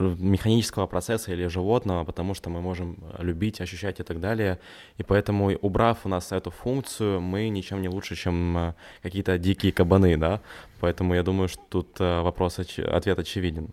механического 0.02 0.88
процесса 0.88 1.32
или 1.32 1.48
животного, 1.48 2.04
потому 2.04 2.34
что 2.34 2.50
мы 2.50 2.62
можем 2.62 2.98
э, 3.02 3.24
любить, 3.24 3.62
ощущать 3.62 4.00
и 4.00 4.04
так 4.04 4.20
далее. 4.20 4.60
И 4.98 5.04
поэтому, 5.04 5.52
убрав 5.62 6.06
у 6.06 6.10
нас 6.10 6.32
эту 6.32 6.52
функцию, 6.52 7.22
мы 7.22 7.50
ничем 7.50 7.82
не 7.82 7.90
лучше, 7.90 8.16
чем 8.16 8.58
э, 8.58 8.74
какие-то 9.02 9.38
дикие 9.38 9.72
кабаны, 9.72 10.18
да. 10.18 10.42
Поэтому 10.80 11.16
я 11.16 11.24
думаю, 11.24 11.48
что 11.48 11.62
тут 11.70 12.00
э, 12.00 12.22
вопрос, 12.22 12.60
ответ 12.60 13.20
очевиден. 13.20 13.70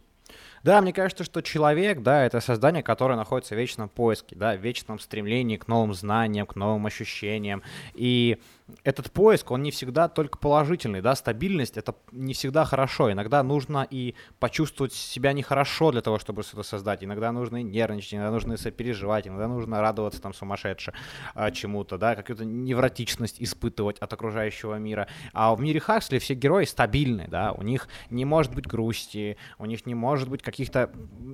Да, 0.63 0.81
мне 0.81 0.93
кажется, 0.93 1.25
что 1.25 1.41
человек, 1.41 2.03
да, 2.03 2.25
это 2.25 2.41
создание, 2.41 2.83
которое 2.83 3.17
находится 3.17 3.55
в 3.55 3.59
вечном 3.59 3.89
поиске, 3.89 4.37
да, 4.37 4.57
в 4.57 4.61
вечном 4.61 4.99
стремлении 4.99 5.57
к 5.57 5.69
новым 5.69 5.95
знаниям, 5.95 6.47
к 6.47 6.57
новым 6.57 6.87
ощущениям. 6.87 7.63
И 7.95 8.39
этот 8.85 9.11
поиск, 9.11 9.51
он 9.51 9.63
не 9.63 9.71
всегда 9.71 10.09
только 10.09 10.39
положительный, 10.39 11.01
да, 11.01 11.15
стабильность 11.15 11.77
это 11.77 11.95
не 12.13 12.35
всегда 12.35 12.65
хорошо, 12.65 13.11
иногда 13.11 13.43
нужно 13.43 13.87
и 13.89 14.15
почувствовать 14.39 14.93
себя 14.93 15.33
нехорошо 15.33 15.91
для 15.91 16.03
того, 16.03 16.19
чтобы 16.19 16.43
что-то 16.43 16.63
создать, 16.63 17.03
иногда 17.03 17.33
нужно 17.33 17.59
и 17.59 17.63
нервничать, 17.63 18.15
иногда 18.15 18.31
нужно 18.31 18.55
и 18.55 18.57
сопереживать, 18.57 19.27
иногда 19.27 19.49
нужно 19.49 19.81
радоваться 19.81 20.21
там 20.21 20.35
сумасшедше 20.35 20.93
а, 21.35 21.51
чему-то, 21.51 21.99
да, 21.99 22.15
какую-то 22.15 22.45
невротичность 22.45 23.41
испытывать 23.41 23.99
от 23.99 24.13
окружающего 24.13 24.77
мира, 24.77 25.09
а 25.33 25.55
в 25.55 25.61
мире 25.61 25.81
Хаксли 25.81 26.19
все 26.19 26.35
герои 26.35 26.65
стабильны, 26.65 27.27
да, 27.29 27.53
у 27.53 27.63
них 27.63 27.89
не 28.11 28.25
может 28.25 28.55
быть 28.55 28.67
грусти, 28.67 29.39
у 29.59 29.65
них 29.65 29.87
не 29.87 29.95
может 29.95 30.29
быть 30.29 30.43
каких-то 30.43 30.91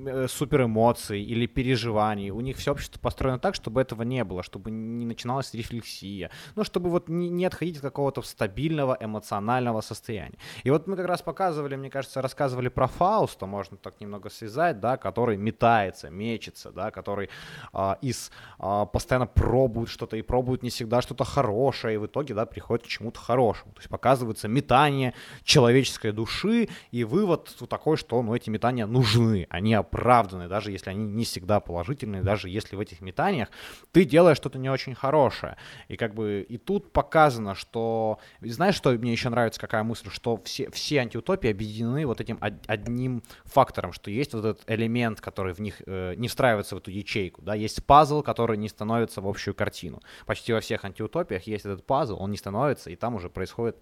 э, 0.06 0.26
супер 0.28 0.64
эмоций 0.64 1.22
или 1.22 1.46
переживаний, 1.46 2.30
у 2.30 2.40
них 2.40 2.56
все 2.58 2.72
общество 2.72 3.00
построено 3.00 3.38
так, 3.38 3.54
чтобы 3.54 3.80
этого 3.80 4.02
не 4.02 4.22
было, 4.24 4.42
чтобы 4.42 4.70
не 4.70 5.04
начиналась 5.04 5.52
рефлексия, 5.52 6.30
ну, 6.54 6.64
чтобы 6.64 6.90
вот 6.90 7.08
не 7.08 7.23
не, 7.28 7.44
отходить 7.44 7.76
от 7.76 7.82
какого-то 7.82 8.22
стабильного 8.22 8.96
эмоционального 9.00 9.80
состояния. 9.80 10.38
И 10.62 10.70
вот 10.70 10.86
мы 10.86 10.96
как 10.96 11.06
раз 11.06 11.22
показывали, 11.22 11.76
мне 11.76 11.90
кажется, 11.90 12.22
рассказывали 12.22 12.68
про 12.68 12.86
Фауста, 12.86 13.46
можно 13.46 13.76
так 13.76 14.00
немного 14.00 14.30
связать, 14.30 14.80
да, 14.80 14.96
который 14.96 15.36
метается, 15.36 16.10
мечется, 16.10 16.70
да, 16.70 16.90
который 16.90 17.28
э, 17.72 17.94
из 18.02 18.30
э, 18.58 18.86
постоянно 18.92 19.26
пробует 19.26 19.88
что-то 19.88 20.16
и 20.16 20.22
пробует 20.22 20.62
не 20.62 20.70
всегда 20.70 21.02
что-то 21.02 21.24
хорошее, 21.24 21.94
и 21.94 21.98
в 21.98 22.06
итоге, 22.06 22.34
да, 22.34 22.46
приходит 22.46 22.86
к 22.86 22.88
чему-то 22.88 23.20
хорошему. 23.20 23.72
То 23.72 23.80
есть 23.80 23.88
показывается 23.90 24.48
метание 24.48 25.14
человеческой 25.44 26.12
души, 26.12 26.68
и 26.90 27.04
вывод 27.04 27.54
такой, 27.68 27.96
что, 27.96 28.22
ну, 28.22 28.34
эти 28.34 28.50
метания 28.50 28.86
нужны, 28.86 29.46
они 29.50 29.74
оправданы, 29.74 30.48
даже 30.48 30.70
если 30.70 30.90
они 30.90 31.06
не 31.06 31.24
всегда 31.24 31.60
положительные, 31.60 32.22
даже 32.22 32.48
если 32.48 32.76
в 32.76 32.80
этих 32.80 33.00
метаниях 33.00 33.48
ты 33.92 34.04
делаешь 34.04 34.36
что-то 34.36 34.58
не 34.58 34.70
очень 34.70 34.94
хорошее. 34.94 35.56
И 35.88 35.96
как 35.96 36.14
бы 36.14 36.44
и 36.48 36.58
тут 36.58 36.92
пока 36.92 37.13
показано, 37.14 37.54
что... 37.54 38.18
Знаешь, 38.40 38.74
что 38.74 38.90
мне 38.90 39.12
еще 39.12 39.28
нравится, 39.28 39.60
какая 39.60 39.84
мысль? 39.84 40.08
Что 40.10 40.36
все, 40.44 40.68
все 40.70 40.98
антиутопии 40.98 41.48
объединены 41.48 42.06
вот 42.06 42.20
этим 42.20 42.38
одним 42.40 43.22
фактором, 43.44 43.92
что 43.92 44.10
есть 44.10 44.34
вот 44.34 44.44
этот 44.44 44.64
элемент, 44.66 45.20
который 45.20 45.54
в 45.54 45.60
них 45.60 45.80
э, 45.86 46.14
не 46.16 46.26
встраивается 46.26 46.74
в 46.74 46.78
эту 46.78 46.90
ячейку, 46.90 47.40
да, 47.40 47.54
есть 47.54 47.86
пазл, 47.86 48.22
который 48.22 48.56
не 48.56 48.68
становится 48.68 49.20
в 49.20 49.28
общую 49.28 49.54
картину. 49.54 50.00
Почти 50.26 50.52
во 50.52 50.60
всех 50.60 50.84
антиутопиях 50.84 51.46
есть 51.46 51.64
этот 51.64 51.86
пазл, 51.86 52.20
он 52.20 52.32
не 52.32 52.36
становится, 52.36 52.90
и 52.90 52.96
там 52.96 53.14
уже 53.14 53.28
происходит, 53.28 53.76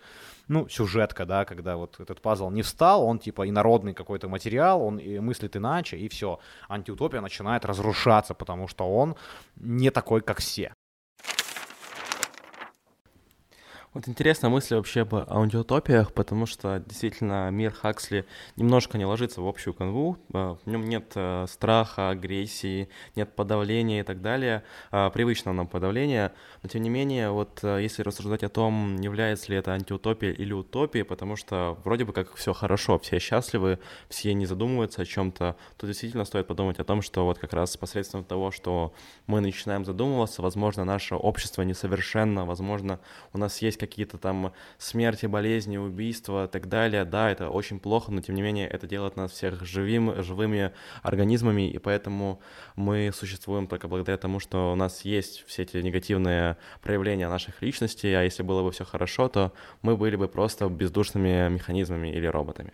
ну, 0.48 0.68
сюжетка, 0.68 1.24
да, 1.24 1.46
когда 1.46 1.76
вот 1.76 2.00
этот 2.00 2.20
пазл 2.20 2.50
не 2.50 2.60
встал, 2.60 3.02
он 3.02 3.18
типа 3.18 3.48
инородный 3.48 3.94
какой-то 3.94 4.28
материал, 4.28 4.82
он 4.82 5.00
мыслит 5.20 5.56
иначе, 5.56 5.96
и 5.96 6.08
все. 6.08 6.38
Антиутопия 6.68 7.22
начинает 7.22 7.64
разрушаться, 7.64 8.34
потому 8.34 8.68
что 8.68 8.84
он 8.84 9.16
не 9.56 9.90
такой, 9.90 10.20
как 10.20 10.40
все. 10.40 10.74
Вот 13.94 14.08
интересная 14.08 14.48
мысль 14.48 14.74
вообще 14.76 15.02
об 15.02 15.14
аудиотопиях, 15.14 16.14
потому 16.14 16.46
что 16.46 16.82
действительно 16.86 17.50
мир 17.50 17.72
Хаксли 17.72 18.24
немножко 18.56 18.96
не 18.96 19.04
ложится 19.04 19.42
в 19.42 19.46
общую 19.46 19.74
канву, 19.74 20.16
а, 20.32 20.56
в 20.64 20.66
нем 20.66 20.88
нет 20.88 21.12
э, 21.14 21.44
страха, 21.46 22.08
агрессии, 22.08 22.88
нет 23.16 23.36
подавления 23.36 24.00
и 24.00 24.02
так 24.02 24.22
далее, 24.22 24.62
а, 24.90 25.10
привычного 25.10 25.54
нам 25.54 25.66
подавления, 25.66 26.32
но 26.62 26.70
тем 26.70 26.80
не 26.80 26.88
менее, 26.88 27.32
вот 27.32 27.60
э, 27.64 27.82
если 27.82 28.00
рассуждать 28.00 28.42
о 28.44 28.48
том, 28.48 28.98
является 28.98 29.52
ли 29.52 29.58
это 29.58 29.72
антиутопия 29.72 30.32
или 30.32 30.54
утопия, 30.54 31.04
потому 31.04 31.36
что 31.36 31.76
вроде 31.84 32.06
бы 32.06 32.14
как 32.14 32.34
все 32.34 32.54
хорошо, 32.54 32.98
все 32.98 33.18
счастливы, 33.18 33.78
все 34.08 34.32
не 34.32 34.46
задумываются 34.46 35.02
о 35.02 35.04
чем-то, 35.04 35.54
то 35.76 35.86
действительно 35.86 36.24
стоит 36.24 36.46
подумать 36.46 36.78
о 36.78 36.84
том, 36.84 37.02
что 37.02 37.26
вот 37.26 37.38
как 37.38 37.52
раз 37.52 37.76
посредством 37.76 38.24
того, 38.24 38.52
что 38.52 38.94
мы 39.26 39.42
начинаем 39.42 39.84
задумываться, 39.84 40.40
возможно, 40.40 40.86
наше 40.86 41.14
общество 41.14 41.60
несовершенно, 41.60 42.46
возможно, 42.46 42.98
у 43.34 43.38
нас 43.38 43.60
есть 43.60 43.81
какие-то 43.86 44.18
там 44.18 44.52
смерти, 44.78 45.26
болезни, 45.26 45.76
убийства 45.76 46.44
и 46.44 46.48
так 46.48 46.68
далее, 46.68 47.04
да, 47.04 47.30
это 47.30 47.50
очень 47.50 47.80
плохо, 47.80 48.12
но 48.12 48.20
тем 48.20 48.34
не 48.34 48.42
менее 48.42 48.68
это 48.68 48.86
делает 48.86 49.16
нас 49.16 49.32
всех 49.32 49.64
живым, 49.64 50.22
живыми 50.22 50.72
организмами, 51.02 51.68
и 51.68 51.78
поэтому 51.78 52.40
мы 52.76 53.10
существуем 53.12 53.66
только 53.66 53.88
благодаря 53.88 54.18
тому, 54.18 54.40
что 54.40 54.72
у 54.72 54.76
нас 54.76 55.04
есть 55.04 55.44
все 55.46 55.62
эти 55.62 55.76
негативные 55.78 56.56
проявления 56.80 57.28
наших 57.28 57.62
личностей, 57.62 58.12
а 58.14 58.22
если 58.22 58.42
было 58.42 58.62
бы 58.62 58.70
все 58.70 58.84
хорошо, 58.84 59.28
то 59.28 59.52
мы 59.82 59.96
были 59.96 60.16
бы 60.16 60.28
просто 60.28 60.68
бездушными 60.68 61.48
механизмами 61.48 62.08
или 62.08 62.26
роботами. 62.26 62.72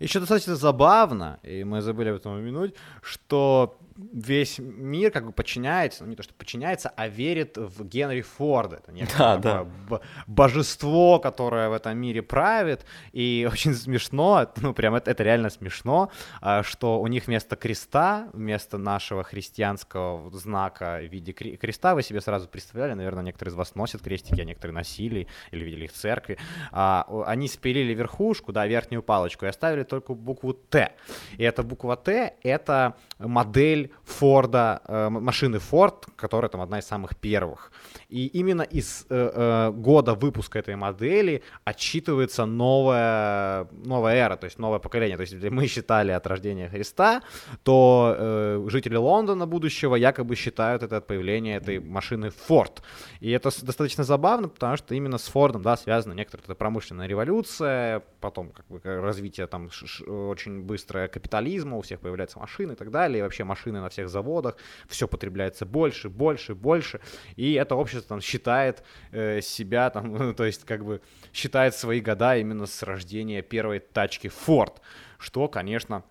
Еще 0.00 0.18
достаточно 0.18 0.56
забавно, 0.56 1.38
и 1.42 1.62
мы 1.62 1.82
забыли 1.82 2.08
об 2.08 2.16
этом 2.16 2.32
упомянуть, 2.32 2.74
что 3.02 3.78
весь 4.12 4.58
мир 4.58 5.10
как 5.10 5.26
бы 5.26 5.32
подчиняется, 5.32 6.04
ну 6.04 6.10
не 6.10 6.16
то 6.16 6.22
что 6.22 6.34
подчиняется, 6.34 6.92
а 6.96 7.08
верит 7.08 7.56
в 7.56 7.84
Генри 7.84 8.22
Форда. 8.22 8.76
Это 8.76 8.92
некое 8.92 9.38
да, 9.38 9.66
да. 9.88 10.00
божество, 10.26 11.18
которое 11.18 11.68
в 11.68 11.72
этом 11.72 11.96
мире 11.98 12.22
правит. 12.22 12.84
И 13.12 13.48
очень 13.52 13.74
смешно, 13.74 14.50
ну 14.56 14.74
прям 14.74 14.94
это, 14.94 15.10
это 15.10 15.22
реально 15.22 15.50
смешно, 15.50 16.10
а, 16.40 16.62
что 16.62 17.00
у 17.00 17.06
них 17.06 17.26
вместо 17.26 17.56
креста, 17.56 18.28
вместо 18.32 18.78
нашего 18.78 19.22
христианского 19.22 20.30
знака 20.36 21.00
в 21.00 21.12
виде 21.12 21.32
креста, 21.32 21.94
вы 21.94 22.02
себе 22.02 22.20
сразу 22.20 22.48
представляли, 22.48 22.94
наверное, 22.94 23.24
некоторые 23.24 23.52
из 23.52 23.56
вас 23.56 23.74
носят 23.74 24.02
крестики, 24.02 24.40
а 24.40 24.44
некоторые 24.44 24.74
носили 24.74 25.26
или 25.50 25.64
видели 25.64 25.84
их 25.84 25.92
в 25.92 25.94
церкви. 25.94 26.38
А, 26.72 27.06
они 27.26 27.48
спилили 27.48 27.92
верхушку, 27.94 28.52
да, 28.52 28.66
верхнюю 28.66 29.02
палочку 29.02 29.46
и 29.46 29.48
оставили 29.48 29.84
только 29.84 30.14
букву 30.14 30.54
Т. 30.54 30.92
И 31.36 31.42
эта 31.42 31.62
буква 31.62 31.96
Т— 31.96 32.34
это 32.42 32.96
модель 33.18 33.89
Форда, 34.04 34.82
э, 34.86 35.08
машины 35.08 35.56
Ford, 35.56 36.06
которая 36.16 36.48
там 36.48 36.60
одна 36.60 36.78
из 36.78 36.86
самых 36.86 37.16
первых. 37.16 37.72
И 38.10 38.26
именно 38.26 38.62
из 38.62 39.06
э, 39.08 39.30
э, 39.34 39.70
года 39.70 40.14
выпуска 40.14 40.58
этой 40.58 40.74
модели 40.74 41.42
отчитывается 41.64 42.44
новая, 42.44 43.68
новая 43.84 44.16
эра, 44.16 44.36
то 44.36 44.46
есть 44.46 44.58
новое 44.58 44.80
поколение. 44.80 45.16
То 45.16 45.22
есть 45.22 45.34
если 45.34 45.48
мы 45.48 45.68
считали 45.68 46.10
от 46.10 46.26
рождения 46.26 46.68
Христа, 46.68 47.22
то 47.62 48.16
э, 48.18 48.66
жители 48.68 48.96
Лондона 48.96 49.46
будущего 49.46 49.94
якобы 49.94 50.34
считают 50.34 50.82
это 50.82 50.96
от 50.96 51.06
появления 51.06 51.56
этой 51.56 51.78
машины 51.78 52.32
Ford. 52.48 52.82
И 53.20 53.30
это 53.30 53.50
достаточно 53.62 54.02
забавно, 54.02 54.48
потому 54.48 54.76
что 54.76 54.94
именно 54.94 55.18
с 55.18 55.28
Фордом, 55.28 55.62
да, 55.62 55.76
связана 55.76 56.14
некоторая 56.14 56.56
промышленная 56.56 57.06
революция, 57.06 58.02
потом 58.20 58.50
как 58.50 58.66
бы 58.66 58.80
развитие 58.82 59.46
там 59.46 59.70
очень 60.06 60.62
быстрое 60.62 61.06
капитализма, 61.06 61.76
у 61.76 61.82
всех 61.82 62.00
появляются 62.00 62.40
машины 62.40 62.72
и 62.72 62.76
так 62.76 62.90
далее, 62.90 63.20
и 63.20 63.22
вообще 63.22 63.44
машины 63.44 63.80
на 63.80 63.88
всех 63.88 64.08
заводах, 64.08 64.56
все 64.88 65.06
потребляется 65.06 65.64
больше, 65.64 66.08
больше, 66.08 66.54
больше, 66.54 67.00
и 67.36 67.52
это 67.52 67.76
общество 67.76 67.99
там 68.08 68.20
считает 68.20 68.82
э, 69.12 69.40
себя 69.40 69.90
там, 69.90 70.12
ну, 70.18 70.34
то 70.34 70.44
есть 70.44 70.64
как 70.64 70.84
бы 70.84 71.00
считает 71.32 71.74
свои 71.74 72.00
года 72.00 72.36
именно 72.36 72.66
с 72.66 72.82
рождения 72.82 73.42
первой 73.42 73.80
тачки 73.80 74.28
Ford, 74.28 74.74
что, 75.18 75.48
конечно, 75.48 76.02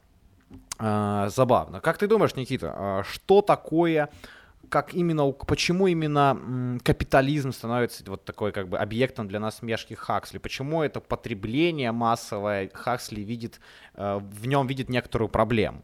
э, 0.80 1.30
забавно. 1.30 1.82
Как 1.82 1.98
ты 1.98 2.08
думаешь, 2.08 2.36
Никита, 2.36 2.76
э, 2.78 3.04
что 3.10 3.42
такое 3.42 4.10
как 4.70 4.94
именно, 4.94 5.32
почему 5.32 5.88
именно 5.88 6.80
капитализм 6.84 7.52
становится 7.52 8.04
вот 8.06 8.24
такой 8.24 8.52
как 8.52 8.70
бы 8.70 8.78
объектом 8.78 9.28
для 9.28 9.40
насмешки 9.40 9.96
Хаксли? 9.96 10.38
Почему 10.38 10.84
это 10.84 11.00
потребление 11.00 11.92
массовое 11.92 12.70
Хаксли 12.74 13.22
видит, 13.22 13.60
э, 13.96 14.20
в 14.22 14.48
нем 14.48 14.68
видит 14.68 14.90
некоторую 14.90 15.30
проблему? 15.30 15.82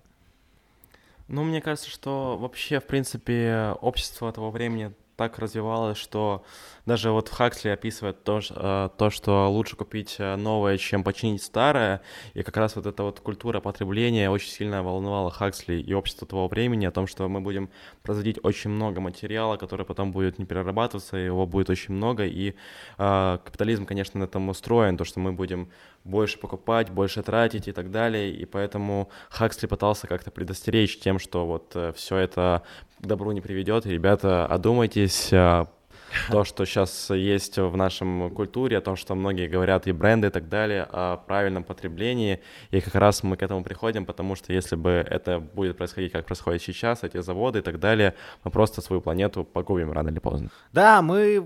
Ну, 1.28 1.44
мне 1.44 1.60
кажется, 1.60 1.90
что 1.90 2.38
вообще, 2.38 2.80
в 2.80 2.86
принципе, 2.86 3.76
общество 3.82 4.32
того 4.32 4.52
времени 4.52 4.94
так 5.16 5.40
развивалось, 5.40 5.98
что 5.98 6.44
даже 6.86 7.12
вот 7.12 7.30
в 7.30 7.32
Хаксли 7.32 7.70
описывает 7.70 8.24
то, 8.24 8.42
э, 8.50 8.90
то, 8.98 9.10
что 9.10 9.50
лучше 9.50 9.76
купить 9.76 10.16
э, 10.20 10.36
новое, 10.36 10.78
чем 10.78 11.04
починить 11.04 11.42
старое, 11.42 12.02
и 12.34 12.44
как 12.44 12.58
раз 12.58 12.76
вот 12.76 12.86
эта 12.86 13.04
вот 13.04 13.20
культура 13.22 13.60
потребления 13.60 14.30
очень 14.30 14.50
сильно 14.50 14.84
волновала 14.84 15.32
Хаксли 15.32 15.76
и 15.82 15.94
общество 15.94 16.28
того 16.28 16.48
времени 16.48 16.86
о 16.86 16.92
том, 16.92 17.08
что 17.08 17.28
мы 17.30 17.42
будем 17.42 17.70
производить 18.04 18.40
очень 18.44 18.70
много 18.70 19.00
материала, 19.02 19.58
который 19.58 19.86
потом 19.86 20.12
будет 20.12 20.38
не 20.38 20.46
перерабатываться, 20.46 21.18
его 21.18 21.46
будет 21.46 21.70
очень 21.70 21.94
много, 21.94 22.26
и 22.26 22.56
э, 22.98 23.38
капитализм, 23.44 23.86
конечно, 23.86 24.20
на 24.20 24.26
этом 24.26 24.50
устроен, 24.50 24.98
то, 24.98 25.06
что 25.06 25.20
мы 25.20 25.32
будем 25.32 25.70
больше 26.04 26.38
покупать, 26.38 26.92
больше 26.92 27.24
тратить 27.24 27.68
и 27.68 27.72
так 27.72 27.90
далее, 27.90 28.32
и 28.32 28.46
поэтому 28.46 29.10
Хаксли 29.30 29.68
пытался 29.68 30.08
как-то 30.08 30.30
предостеречь 30.30 31.00
тем, 31.00 31.20
что 31.20 31.46
вот 31.46 31.72
э, 31.76 31.94
все 31.96 32.18
это 32.18 32.64
к 33.06 33.08
добру 33.08 33.32
не 33.32 33.42
приведет, 33.42 33.86
ребята, 33.86 34.48
одумайтесь, 34.48 35.30
то, 35.30 36.44
что 36.44 36.66
сейчас 36.66 37.10
есть 37.12 37.58
в 37.58 37.76
нашем 37.76 38.32
культуре, 38.32 38.78
о 38.78 38.82
том, 38.82 38.96
что 38.96 39.16
многие 39.16 39.48
говорят 39.48 39.86
и 39.86 39.92
бренды 39.92 40.28
и 40.28 40.30
так 40.32 40.50
далее, 40.50 40.88
о 40.90 41.18
правильном 41.18 41.64
потреблении. 41.64 42.40
И 42.72 42.82
как 42.82 42.96
раз 42.96 43.22
мы 43.22 43.38
к 43.38 43.44
этому 43.44 43.64
приходим, 43.64 44.06
потому 44.06 44.36
что 44.36 44.54
если 44.54 44.76
бы 44.76 44.90
это 44.90 45.40
будет 45.40 45.78
происходить, 45.78 46.12
как 46.14 46.26
происходит 46.26 46.62
сейчас, 46.62 47.04
эти 47.04 47.22
заводы 47.22 47.60
и 47.60 47.62
так 47.62 47.80
далее, 47.80 48.16
мы 48.44 48.52
просто 48.52 48.82
свою 48.82 49.02
планету 49.02 49.44
погубим 49.44 49.92
рано 49.92 50.10
или 50.10 50.20
поздно. 50.20 50.50
Да, 50.74 51.02
мы, 51.02 51.46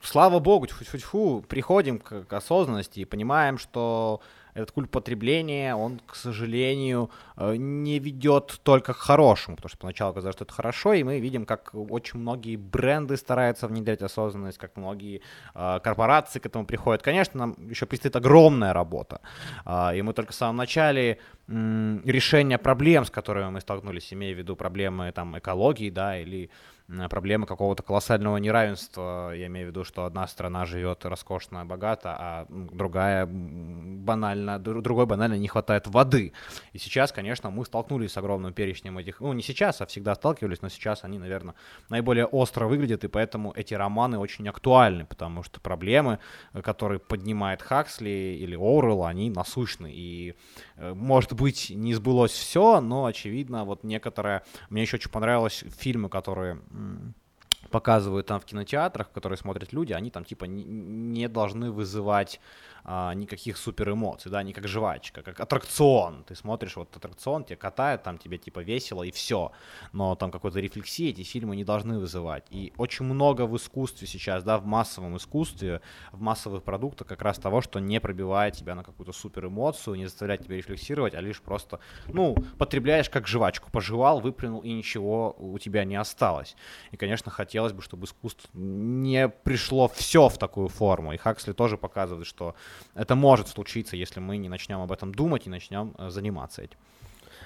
слава 0.00 0.38
богу, 0.38 0.66
тьфу-тьфу, 0.66 1.44
приходим 1.48 1.98
к, 1.98 2.24
к 2.24 2.32
осознанности 2.32 3.00
и 3.00 3.04
понимаем, 3.04 3.58
что 3.58 4.20
этот 4.54 4.72
культ 4.72 4.90
потребления, 4.90 5.74
он, 5.74 6.00
к 6.06 6.14
сожалению, 6.14 7.10
э, 7.36 7.56
не 7.56 7.98
ведет 7.98 8.60
только 8.62 8.92
к 8.92 8.96
хорошему, 8.96 9.56
потому 9.56 9.68
что 9.68 9.78
поначалу 9.78 10.14
казалось, 10.14 10.36
что 10.36 10.44
это 10.44 10.54
хорошо, 10.54 10.92
и 10.92 11.02
мы 11.02 11.20
видим, 11.20 11.46
как 11.46 11.70
очень 11.74 12.20
многие 12.20 12.56
бренды 12.56 13.16
стараются 13.16 13.66
внедрять 13.66 14.02
осознанность, 14.02 14.58
как 14.58 14.76
многие 14.76 15.22
э, 15.54 15.80
корпорации 15.82 16.38
к 16.38 16.46
этому 16.46 16.66
приходят. 16.66 17.02
Конечно, 17.02 17.38
нам 17.38 17.68
еще 17.70 17.86
предстоит 17.86 18.16
огромная 18.16 18.72
работа, 18.72 19.20
э, 19.64 19.98
и 19.98 20.02
мы 20.02 20.12
только 20.12 20.32
в 20.32 20.36
самом 20.36 20.56
начале 20.56 21.18
решения 21.48 22.56
проблем, 22.56 23.04
с 23.04 23.10
которыми 23.10 23.50
мы 23.50 23.60
столкнулись, 23.60 24.12
имея 24.12 24.34
в 24.34 24.38
виду 24.38 24.56
проблемы 24.56 25.12
там, 25.12 25.36
экологии, 25.38 25.90
да, 25.90 26.18
или 26.18 26.50
проблемы 27.10 27.46
какого-то 27.46 27.82
колоссального 27.82 28.36
неравенства. 28.36 29.32
Я 29.34 29.46
имею 29.46 29.68
в 29.68 29.70
виду, 29.70 29.84
что 29.84 30.04
одна 30.04 30.26
страна 30.26 30.66
живет 30.66 31.04
роскошно, 31.04 31.64
богато, 31.64 32.16
а 32.18 32.46
другая 32.48 33.26
банально, 33.26 34.58
другой 34.58 35.06
банально 35.06 35.34
не 35.34 35.48
хватает 35.48 35.86
воды. 35.86 36.32
И 36.72 36.78
сейчас, 36.78 37.12
конечно, 37.12 37.50
мы 37.50 37.64
столкнулись 37.64 38.12
с 38.12 38.16
огромным 38.16 38.52
перечнем 38.52 38.98
этих, 38.98 39.20
ну 39.20 39.32
не 39.32 39.42
сейчас, 39.42 39.80
а 39.80 39.86
всегда 39.86 40.14
сталкивались, 40.14 40.62
но 40.62 40.68
сейчас 40.68 41.04
они, 41.04 41.18
наверное, 41.18 41.54
наиболее 41.88 42.26
остро 42.26 42.66
выглядят, 42.66 43.04
и 43.04 43.08
поэтому 43.08 43.52
эти 43.56 43.74
романы 43.74 44.18
очень 44.18 44.48
актуальны, 44.48 45.04
потому 45.04 45.42
что 45.42 45.60
проблемы, 45.60 46.18
которые 46.62 46.98
поднимает 46.98 47.62
Хаксли 47.62 48.38
или 48.40 48.56
Оуэлл, 48.56 49.04
они 49.04 49.30
насущны. 49.30 49.90
И, 49.92 50.34
э, 50.76 50.94
может 50.94 51.32
быть, 51.32 51.70
не 51.70 51.94
сбылось 51.94 52.32
все, 52.32 52.80
но, 52.80 53.06
очевидно, 53.06 53.64
вот 53.64 53.84
некоторые... 53.84 54.42
Мне 54.70 54.82
еще 54.82 54.96
очень 54.96 55.10
понравилось 55.10 55.64
фильмы, 55.78 56.08
которые 56.08 56.60
показывают 57.70 58.26
там 58.26 58.40
в 58.40 58.44
кинотеатрах, 58.44 59.10
которые 59.10 59.36
смотрят 59.36 59.72
люди, 59.72 59.92
они 59.92 60.10
там 60.10 60.24
типа 60.24 60.44
не, 60.44 60.64
не 60.64 61.28
должны 61.28 61.70
вызывать 61.70 62.40
а, 62.84 63.14
никаких 63.14 63.56
супер 63.56 63.90
эмоций, 63.90 64.30
да, 64.30 64.42
не 64.42 64.52
как 64.52 64.66
жвачка, 64.66 65.22
как 65.22 65.38
аттракцион. 65.40 66.24
Ты 66.24 66.34
смотришь 66.34 66.76
вот 66.76 66.96
аттракцион, 66.96 67.44
тебя 67.44 67.56
катают, 67.56 68.02
там 68.02 68.18
тебе 68.18 68.38
типа 68.38 68.60
весело 68.60 69.02
и 69.02 69.10
все. 69.10 69.52
Но 69.92 70.16
там 70.16 70.30
какой-то 70.30 70.58
рефлексии 70.58 71.10
эти 71.10 71.22
фильмы 71.22 71.56
не 71.56 71.64
должны 71.64 71.98
вызывать. 71.98 72.44
И 72.50 72.72
очень 72.76 73.04
много 73.04 73.46
в 73.46 73.56
искусстве 73.56 74.06
сейчас, 74.08 74.42
да, 74.42 74.58
в 74.58 74.66
массовом 74.66 75.16
искусстве, 75.16 75.80
в 76.10 76.20
массовых 76.20 76.64
продуктах 76.64 77.06
как 77.06 77.22
раз 77.22 77.38
того, 77.38 77.60
что 77.60 77.78
не 77.78 78.00
пробивает 78.00 78.56
тебя 78.56 78.74
на 78.74 78.82
какую-то 78.82 79.12
супер 79.12 79.46
эмоцию, 79.46 79.96
не 79.96 80.06
заставляет 80.06 80.44
тебя 80.44 80.56
рефлексировать, 80.56 81.14
а 81.14 81.20
лишь 81.20 81.40
просто, 81.40 81.78
ну, 82.06 82.36
потребляешь 82.58 83.08
как 83.08 83.28
жвачку. 83.28 83.70
Пожевал, 83.70 84.20
выплюнул 84.20 84.60
и 84.60 84.72
ничего 84.72 85.36
у 85.38 85.58
тебя 85.58 85.84
не 85.84 85.96
осталось. 85.96 86.56
И, 86.90 86.96
конечно, 86.96 87.30
хотелось 87.30 87.72
бы, 87.72 87.82
чтобы 87.82 88.06
искусство 88.06 88.48
не 88.54 89.28
пришло 89.28 89.88
все 89.88 90.28
в 90.28 90.38
такую 90.38 90.68
форму. 90.68 91.12
И 91.12 91.16
Хаксли 91.16 91.52
тоже 91.52 91.78
показывает, 91.78 92.26
что 92.26 92.54
это 92.94 93.14
может 93.14 93.48
случиться, 93.48 93.96
если 93.96 94.20
мы 94.20 94.36
не 94.36 94.48
начнем 94.48 94.80
об 94.80 94.92
этом 94.92 95.14
думать 95.14 95.46
и 95.46 95.50
начнем 95.50 95.94
э, 95.98 96.10
заниматься 96.10 96.62
этим. 96.62 96.78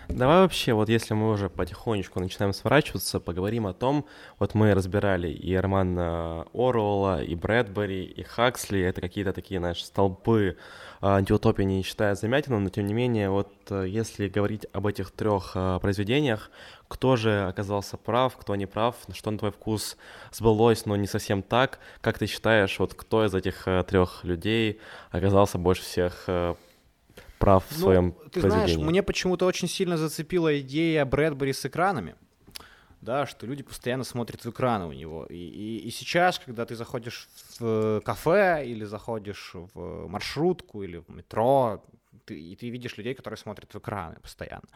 Давай 0.08 0.42
вообще, 0.42 0.72
вот 0.72 0.88
если 0.88 1.14
мы 1.14 1.32
уже 1.32 1.50
потихонечку 1.50 2.20
начинаем 2.20 2.52
сворачиваться, 2.52 3.18
поговорим 3.18 3.66
о 3.66 3.72
том, 3.72 4.06
вот 4.38 4.54
мы 4.54 4.72
разбирали 4.72 5.28
и 5.28 5.54
Романа 5.56 6.46
Оруэлла, 6.54 7.24
и 7.24 7.34
Брэдбери, 7.34 8.04
и 8.04 8.22
Хаксли, 8.22 8.80
это 8.80 9.00
какие-то 9.00 9.32
такие, 9.32 9.58
знаешь, 9.58 9.84
столпы 9.84 10.56
а, 11.00 11.16
антиутопии 11.16 11.64
не 11.64 11.82
считая 11.82 12.14
замятину, 12.14 12.60
но 12.60 12.70
тем 12.70 12.86
не 12.86 12.94
менее, 12.94 13.30
вот 13.30 13.52
э, 13.70 13.86
если 13.88 14.28
говорить 14.28 14.66
об 14.72 14.86
этих 14.86 15.10
трех 15.10 15.52
а, 15.54 15.80
произведениях, 15.80 16.50
кто 16.86 17.16
же 17.16 17.48
оказался 17.48 17.96
прав, 17.96 18.36
кто 18.36 18.54
не 18.54 18.66
прав, 18.66 18.94
что 19.12 19.32
на 19.32 19.38
твой 19.38 19.50
вкус 19.50 19.96
сбылось, 20.30 20.86
но 20.86 20.94
не 20.94 21.08
совсем 21.08 21.42
так, 21.42 21.80
как 22.00 22.18
ты 22.18 22.26
считаешь, 22.26 22.78
вот 22.78 22.94
кто 22.94 23.24
из 23.24 23.34
этих 23.34 23.66
э, 23.66 23.82
трех 23.82 24.22
людей 24.22 24.80
оказался 25.10 25.58
больше 25.58 25.82
всех 25.82 26.28
э, 27.36 27.38
прав 27.38 27.64
в 27.68 27.72
ну, 27.72 27.78
своем 27.78 28.14
ты 28.32 28.40
знаешь, 28.40 28.76
мне 28.76 29.02
почему-то 29.02 29.46
очень 29.46 29.68
сильно 29.68 29.96
зацепила 29.96 30.58
идея 30.60 31.04
Брэдбери 31.04 31.52
с 31.52 31.64
экранами. 31.64 32.14
Да, 33.02 33.26
что 33.26 33.46
люди 33.46 33.62
постоянно 33.62 34.04
смотрят 34.04 34.44
в 34.44 34.50
экраны 34.50 34.86
у 34.86 34.92
него. 34.92 35.26
И, 35.26 35.36
и, 35.36 35.76
и 35.86 35.90
сейчас, 35.90 36.40
когда 36.40 36.64
ты 36.64 36.74
заходишь 36.74 37.28
в 37.60 38.00
кафе 38.04 38.64
или 38.66 38.84
заходишь 38.84 39.52
в 39.74 40.08
маршрутку 40.08 40.82
или 40.82 40.96
в 40.96 41.08
метро, 41.10 41.84
ты, 42.24 42.38
и 42.38 42.56
ты 42.56 42.68
видишь 42.68 42.96
людей, 42.96 43.14
которые 43.14 43.38
смотрят 43.38 43.72
в 43.72 43.78
экраны 43.78 44.16
постоянно, 44.20 44.66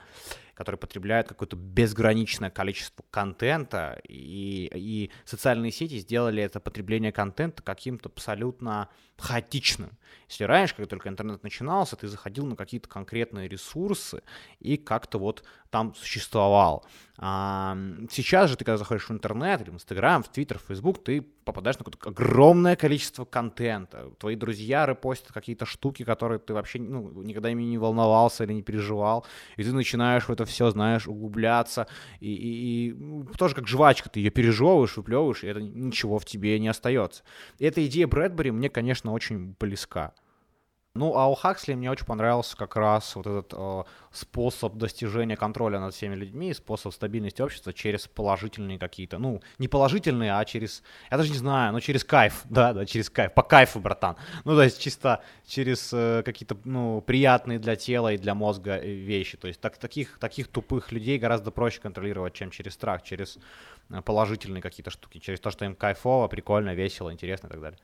которые 0.61 0.79
потребляют 0.79 1.27
какое-то 1.27 1.57
безграничное 1.57 2.51
количество 2.51 3.03
контента, 3.11 3.99
и, 4.07 4.71
и 4.75 5.11
социальные 5.25 5.73
сети 5.73 5.97
сделали 5.97 6.43
это 6.43 6.61
потребление 6.61 7.13
контента 7.13 7.63
каким-то 7.63 8.11
абсолютно 8.11 8.91
хаотичным. 9.17 9.93
Если 10.29 10.45
раньше, 10.45 10.75
когда 10.75 10.91
только 10.91 11.09
интернет 11.09 11.43
начинался, 11.43 11.97
ты 11.97 12.09
заходил 12.09 12.45
на 12.45 12.57
какие-то 12.57 12.91
конкретные 12.91 13.49
ресурсы 13.49 14.23
и 14.59 14.77
как-то 14.77 15.19
вот 15.19 15.45
там 15.71 15.95
существовал. 15.95 16.85
А 17.17 17.77
сейчас 18.11 18.51
же 18.51 18.57
ты, 18.57 18.65
когда 18.65 18.77
заходишь 18.77 19.09
в 19.09 19.13
интернет, 19.13 19.61
или 19.61 19.71
в 19.71 19.75
Инстаграм, 19.75 20.23
в 20.23 20.29
Твиттер, 20.29 20.59
в 20.59 20.63
Фейсбук, 20.63 21.05
ты 21.05 21.23
попадаешь 21.23 21.79
на 21.79 21.85
какое-то 21.85 22.09
огромное 22.09 22.77
количество 22.77 23.25
контента. 23.25 24.11
Твои 24.19 24.37
друзья 24.37 24.87
репостят 24.87 25.33
какие-то 25.33 25.67
штуки, 25.67 26.03
которые 26.05 26.39
ты 26.39 26.55
вообще 26.55 26.81
ну, 26.81 27.23
никогда 27.23 27.51
ими 27.51 27.63
не 27.63 27.79
волновался 27.79 28.45
или 28.45 28.55
не 28.55 28.63
переживал. 28.63 29.27
И 29.57 29.65
ты 29.65 29.73
начинаешь 29.73 30.25
в 30.25 30.31
это 30.31 30.45
все, 30.51 30.71
знаешь, 30.71 31.09
углубляться. 31.09 31.87
И, 32.21 32.33
и, 32.33 32.89
и 32.89 32.93
ну, 32.93 33.25
тоже 33.25 33.55
как 33.55 33.67
жвачка, 33.67 34.11
ты 34.11 34.21
ее 34.21 34.31
пережевываешь, 34.31 34.97
выплевываешь, 34.97 35.45
и 35.45 35.47
это 35.47 35.61
ничего 35.61 36.19
в 36.19 36.25
тебе 36.25 36.59
не 36.59 36.69
остается. 36.69 37.23
И 37.59 37.65
эта 37.65 37.85
идея 37.87 38.07
Брэдбери 38.07 38.51
мне, 38.51 38.69
конечно, 38.69 39.13
очень 39.13 39.55
близка. 39.59 40.13
Ну, 40.97 41.15
а 41.15 41.29
у 41.29 41.37
Хаксли 41.37 41.75
мне 41.75 41.89
очень 41.89 42.05
понравился 42.05 42.57
как 42.57 42.75
раз 42.75 43.15
вот 43.15 43.25
этот 43.25 43.55
э, 43.57 43.85
способ 44.11 44.75
достижения 44.75 45.37
контроля 45.37 45.79
над 45.79 45.95
всеми 45.95 46.17
людьми, 46.17 46.53
способ 46.53 46.93
стабильности 46.93 47.41
общества 47.43 47.73
через 47.73 48.09
положительные 48.09 48.77
какие-то, 48.77 49.19
ну, 49.19 49.41
не 49.59 49.69
положительные, 49.69 50.37
а 50.37 50.45
через, 50.45 50.83
я 51.09 51.17
даже 51.17 51.31
не 51.31 51.39
знаю, 51.39 51.73
ну, 51.73 51.79
через 51.79 52.03
кайф, 52.03 52.43
да, 52.51 52.73
да, 52.73 52.87
через 52.87 53.09
кайф, 53.09 53.33
по 53.35 53.45
кайфу, 53.45 53.79
братан. 53.79 54.17
Ну, 54.43 54.57
то 54.57 54.65
есть 54.65 54.81
чисто 54.81 55.23
через 55.47 55.93
э, 55.93 56.25
какие-то, 56.25 56.57
ну, 56.65 57.01
приятные 57.03 57.61
для 57.61 57.77
тела 57.77 58.13
и 58.13 58.19
для 58.19 58.35
мозга 58.35 58.77
э, 58.77 58.91
вещи. 58.91 59.37
То 59.37 59.47
есть 59.47 59.61
так, 59.61 59.79
таких, 59.79 60.19
таких 60.19 60.49
тупых 60.49 60.91
людей 60.91 61.21
гораздо 61.21 61.53
проще 61.53 61.81
контролировать, 61.81 62.35
чем 62.35 62.51
через 62.51 62.75
страх, 62.75 63.05
через 63.05 63.39
э, 63.91 64.03
положительные 64.03 64.61
какие-то 64.61 64.91
штуки, 64.91 65.19
через 65.19 65.39
то, 65.39 65.53
что 65.53 65.65
им 65.65 65.77
кайфово, 65.77 66.27
прикольно, 66.27 66.75
весело, 66.75 67.13
интересно 67.13 67.47
и 67.47 67.51
так 67.51 67.61
далее. 67.61 67.79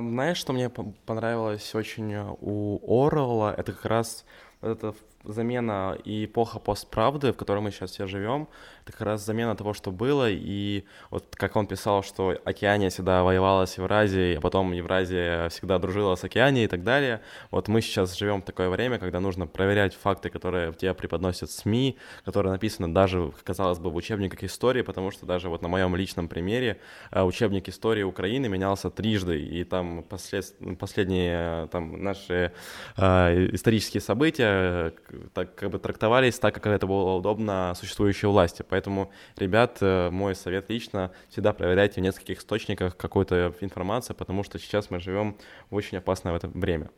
Знаешь, 0.00 0.36
что 0.36 0.52
мне 0.52 0.70
понравилось 0.70 1.74
очень 1.74 2.12
э, 2.12 2.34
у 2.40 3.04
Орла? 3.04 3.54
Это 3.56 3.72
как 3.72 3.84
раз 3.86 4.24
это 4.62 4.94
замена 5.24 5.96
и 6.04 6.24
эпоха 6.24 6.58
постправды, 6.58 7.32
в 7.32 7.36
которой 7.36 7.60
мы 7.60 7.70
сейчас 7.70 7.92
все 7.92 8.06
живем, 8.06 8.48
это 8.82 8.92
как 8.92 9.02
раз 9.02 9.24
замена 9.24 9.54
того, 9.54 9.74
что 9.74 9.92
было, 9.92 10.28
и 10.28 10.84
вот 11.10 11.36
как 11.36 11.54
он 11.56 11.66
писал, 11.66 12.02
что 12.02 12.36
Океания 12.44 12.88
всегда 12.90 13.22
воевала 13.22 13.66
с 13.66 13.78
Евразией, 13.78 14.38
а 14.38 14.40
потом 14.40 14.72
Евразия 14.72 15.48
всегда 15.48 15.78
дружила 15.78 16.16
с 16.16 16.24
Океанией 16.24 16.64
и 16.64 16.68
так 16.68 16.82
далее. 16.82 17.20
Вот 17.50 17.68
мы 17.68 17.80
сейчас 17.80 18.16
живем 18.18 18.42
в 18.42 18.44
такое 18.44 18.68
время, 18.68 18.98
когда 18.98 19.20
нужно 19.20 19.46
проверять 19.46 19.94
факты, 19.94 20.30
которые 20.30 20.72
тебе 20.72 20.94
преподносят 20.94 21.50
СМИ, 21.50 21.96
которые 22.24 22.52
написаны 22.52 22.88
даже, 22.88 23.32
казалось 23.44 23.78
бы, 23.78 23.90
в 23.90 23.96
учебниках 23.96 24.42
истории, 24.42 24.82
потому 24.82 25.12
что 25.12 25.26
даже 25.26 25.48
вот 25.48 25.62
на 25.62 25.68
моем 25.68 25.94
личном 25.94 26.26
примере 26.28 26.80
э, 27.12 27.22
учебник 27.22 27.68
истории 27.68 28.02
Украины 28.02 28.48
менялся 28.48 28.90
трижды, 28.90 29.40
и 29.40 29.62
там 29.62 30.02
послед... 30.02 30.52
последние 30.78 31.68
там 31.68 32.02
наши 32.02 32.52
э, 32.96 33.48
исторические 33.52 34.00
события 34.00 34.51
все 34.52 34.92
так 35.34 35.54
как 35.54 35.70
бы 35.70 35.78
трактовались 35.78 36.38
так, 36.38 36.54
как 36.54 36.66
это 36.66 36.86
было 36.86 37.14
удобно 37.14 37.72
существующей 37.76 38.26
власти. 38.26 38.64
Поэтому, 38.68 39.10
ребят, 39.36 39.78
э, 39.80 40.10
мой 40.10 40.34
совет 40.34 40.70
лично, 40.70 41.10
всегда 41.28 41.52
проверяйте 41.52 42.00
в 42.00 42.04
нескольких 42.04 42.38
источниках 42.38 42.96
какую-то 42.96 43.54
информацию, 43.60 44.16
потому 44.16 44.44
что 44.44 44.58
сейчас 44.58 44.90
мы 44.90 45.00
живем 45.00 45.36
в 45.70 45.74
очень 45.74 45.98
опасное 45.98 46.32
в 46.32 46.36
это 46.36 46.48
время. 46.48 46.90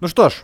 Ну 0.00 0.08
что 0.08 0.30
ж, 0.30 0.42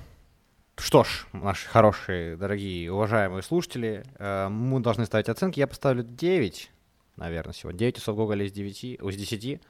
что 0.77 1.05
ж, 1.05 1.27
наши 1.33 1.67
хорошие, 1.69 2.37
дорогие, 2.37 2.93
уважаемые 2.93 3.43
слушатели, 3.43 4.05
э, 4.19 4.49
мы 4.49 4.81
должны 4.81 5.07
ставить 5.07 5.29
оценки. 5.29 5.59
Я 5.59 5.67
поставлю 5.67 6.05
9, 6.05 6.71
наверное, 7.17 7.55
сегодня. 7.55 7.79
9 7.79 7.97
часов 7.97 8.17
Гоголя 8.17 8.45
из 8.45 8.53
9, 8.53 8.85
из 8.85 9.17
10. 9.17 9.61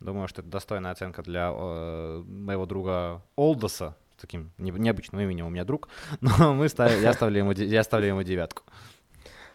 Думаю, 0.00 0.28
что 0.28 0.40
это 0.40 0.50
достойная 0.50 0.92
оценка 0.92 1.22
для 1.22 1.52
э, 1.54 2.22
моего 2.26 2.64
друга 2.66 3.22
Олдоса, 3.36 3.96
таким 4.18 4.50
необычным 4.58 5.20
именем 5.20 5.46
у 5.46 5.50
меня 5.50 5.64
друг, 5.64 5.88
но 6.20 6.54
мы 6.54 6.68
ставим, 6.68 7.02
я, 7.02 7.12
ставлю 7.12 7.38
ему, 7.38 7.52
я 7.52 7.84
ставлю 7.84 8.08
ему 8.08 8.22
девятку. 8.22 8.62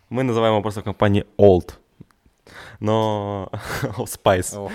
Мы 0.09 0.23
называем 0.23 0.53
его 0.53 0.61
просто 0.61 0.81
в 0.81 0.83
компании 0.83 1.25
Old, 1.37 1.73
но 2.79 3.49
Spice. 3.97 4.71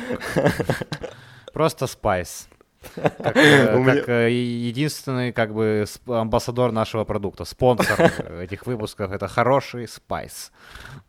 Просто 1.53 1.85
Spice. 1.85 2.49
Как, 2.95 3.15
э, 3.37 3.85
как 3.85 4.09
э, 4.09 4.31
единственный 4.33 5.33
как 5.33 5.53
бы 5.55 5.85
амбассадор 6.07 6.73
нашего 6.73 7.05
продукта, 7.05 7.45
спонсор 7.45 8.01
этих 8.43 8.67
выпусков, 8.67 9.13
это 9.13 9.29
хороший 9.29 9.85
Spice. 9.85 10.51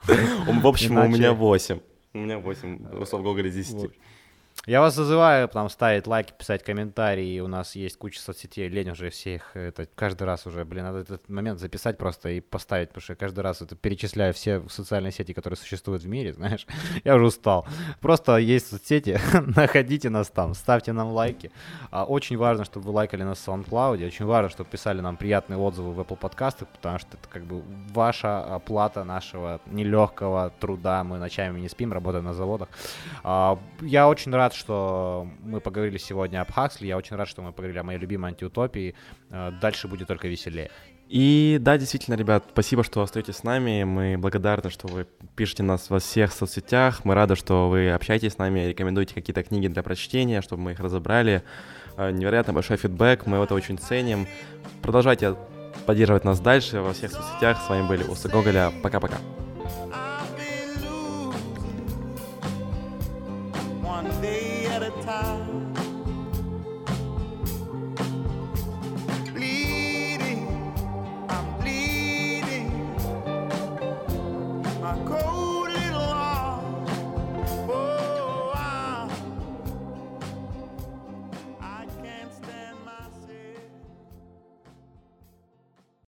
В 0.04 0.68
общем, 0.68 0.98
у 0.98 1.08
меня 1.08 1.34
8. 1.34 1.80
У 2.14 2.18
меня 2.18 2.38
8 2.40 3.06
слов 3.06 3.24
Гоголя 3.24 3.50
10. 3.50 3.90
Я 4.68 4.80
вас 4.80 4.94
зазываю 4.94 5.48
там 5.48 5.70
ставить 5.70 6.06
лайки, 6.06 6.34
писать 6.38 6.64
комментарии. 6.64 7.40
У 7.40 7.48
нас 7.48 7.76
есть 7.76 7.98
куча 7.98 8.20
соцсетей. 8.20 8.68
Лень 8.70 8.92
уже 8.92 9.10
всех 9.10 9.56
это 9.58 9.88
каждый 9.96 10.24
раз 10.26 10.46
уже, 10.46 10.64
блин, 10.66 10.84
надо 10.84 11.00
этот 11.00 11.28
момент 11.30 11.60
записать 11.60 11.98
просто 11.98 12.30
и 12.30 12.42
поставить, 12.42 12.90
потому 12.90 13.02
что 13.02 13.14
я 13.14 13.18
каждый 13.18 13.40
раз 13.40 13.64
это 13.64 13.76
перечисляю 13.76 14.36
все 14.36 14.62
социальные 14.70 15.14
сети, 15.14 15.34
которые 15.34 15.58
существуют 15.58 16.04
в 16.04 16.08
мире, 16.08 16.34
знаешь. 16.38 16.68
Я 17.04 17.16
уже 17.16 17.26
устал. 17.26 17.66
Просто 18.02 18.38
есть 18.38 18.70
соцсети, 18.70 19.20
находите 19.56 20.12
нас 20.12 20.30
там, 20.30 20.54
ставьте 20.54 20.94
нам 20.94 21.08
лайки. 21.12 21.52
А, 21.90 22.06
очень 22.06 22.38
важно, 22.38 22.64
чтобы 22.64 22.86
вы 22.86 22.92
лайкали 22.92 23.24
нас 23.24 23.40
в 23.40 23.48
SoundCloud. 23.48 24.06
Очень 24.06 24.26
важно, 24.26 24.50
чтобы 24.50 24.70
писали 24.70 25.02
нам 25.02 25.18
приятные 25.18 25.58
отзывы 25.58 25.92
в 25.92 26.00
Apple 26.00 26.18
подкастах, 26.18 26.68
потому 26.68 27.00
что 27.00 27.18
это 27.18 27.28
как 27.30 27.46
бы 27.46 27.64
ваша 27.92 28.44
оплата 28.44 29.04
нашего 29.06 29.60
нелегкого 29.66 30.54
труда. 30.60 31.04
Мы 31.04 31.18
ночами 31.18 31.60
не 31.60 31.68
спим, 31.68 31.92
работаем 31.92 32.26
на 32.26 32.36
заводах. 32.36 32.70
А, 33.24 33.58
я 33.82 34.08
очень 34.08 34.32
рад 34.32 34.51
рад, 34.52 34.54
что 34.54 35.28
мы 35.44 35.60
поговорили 35.62 35.98
сегодня 35.98 36.42
об 36.42 36.52
Хаксли. 36.52 36.88
Я 36.88 36.98
очень 36.98 37.16
рад, 37.16 37.28
что 37.28 37.42
мы 37.42 37.52
поговорили 37.52 37.80
о 37.80 37.84
моей 37.84 38.00
любимой 38.00 38.32
антиутопии. 38.32 38.96
Э, 39.30 39.52
дальше 39.62 39.88
будет 39.88 40.08
только 40.08 40.28
веселее. 40.28 40.70
И 41.08 41.58
да, 41.60 41.78
действительно, 41.78 42.16
ребят, 42.16 42.46
спасибо, 42.52 42.84
что 42.84 43.02
остаетесь 43.02 43.38
с 43.38 43.44
нами. 43.44 43.84
Мы 43.84 44.18
благодарны, 44.18 44.70
что 44.70 44.88
вы 44.88 45.08
пишете 45.36 45.64
нас 45.64 45.90
во 45.90 46.00
всех 46.00 46.32
соцсетях. 46.32 47.06
Мы 47.06 47.16
рады, 47.16 47.36
что 47.36 47.70
вы 47.70 47.92
общаетесь 47.92 48.34
с 48.34 48.38
нами, 48.38 48.68
рекомендуете 48.68 49.14
какие-то 49.14 49.44
книги 49.44 49.68
для 49.68 49.84
прочтения, 49.84 50.42
чтобы 50.42 50.64
мы 50.64 50.72
их 50.72 50.80
разобрали. 50.80 51.44
Э, 51.98 52.12
невероятно 52.12 52.54
большой 52.54 52.78
фидбэк, 52.78 53.26
мы 53.26 53.38
это 53.38 53.56
очень 53.56 53.78
ценим. 53.78 54.28
Продолжайте 54.82 55.36
поддерживать 55.86 56.26
нас 56.26 56.40
дальше 56.40 56.82
во 56.82 56.94
всех 56.94 57.12
соцсетях. 57.12 57.62
С 57.62 57.70
вами 57.70 57.88
были 57.88 58.04
Усы 58.04 58.28
Гоголя. 58.28 58.72
Пока-пока. 58.84 59.18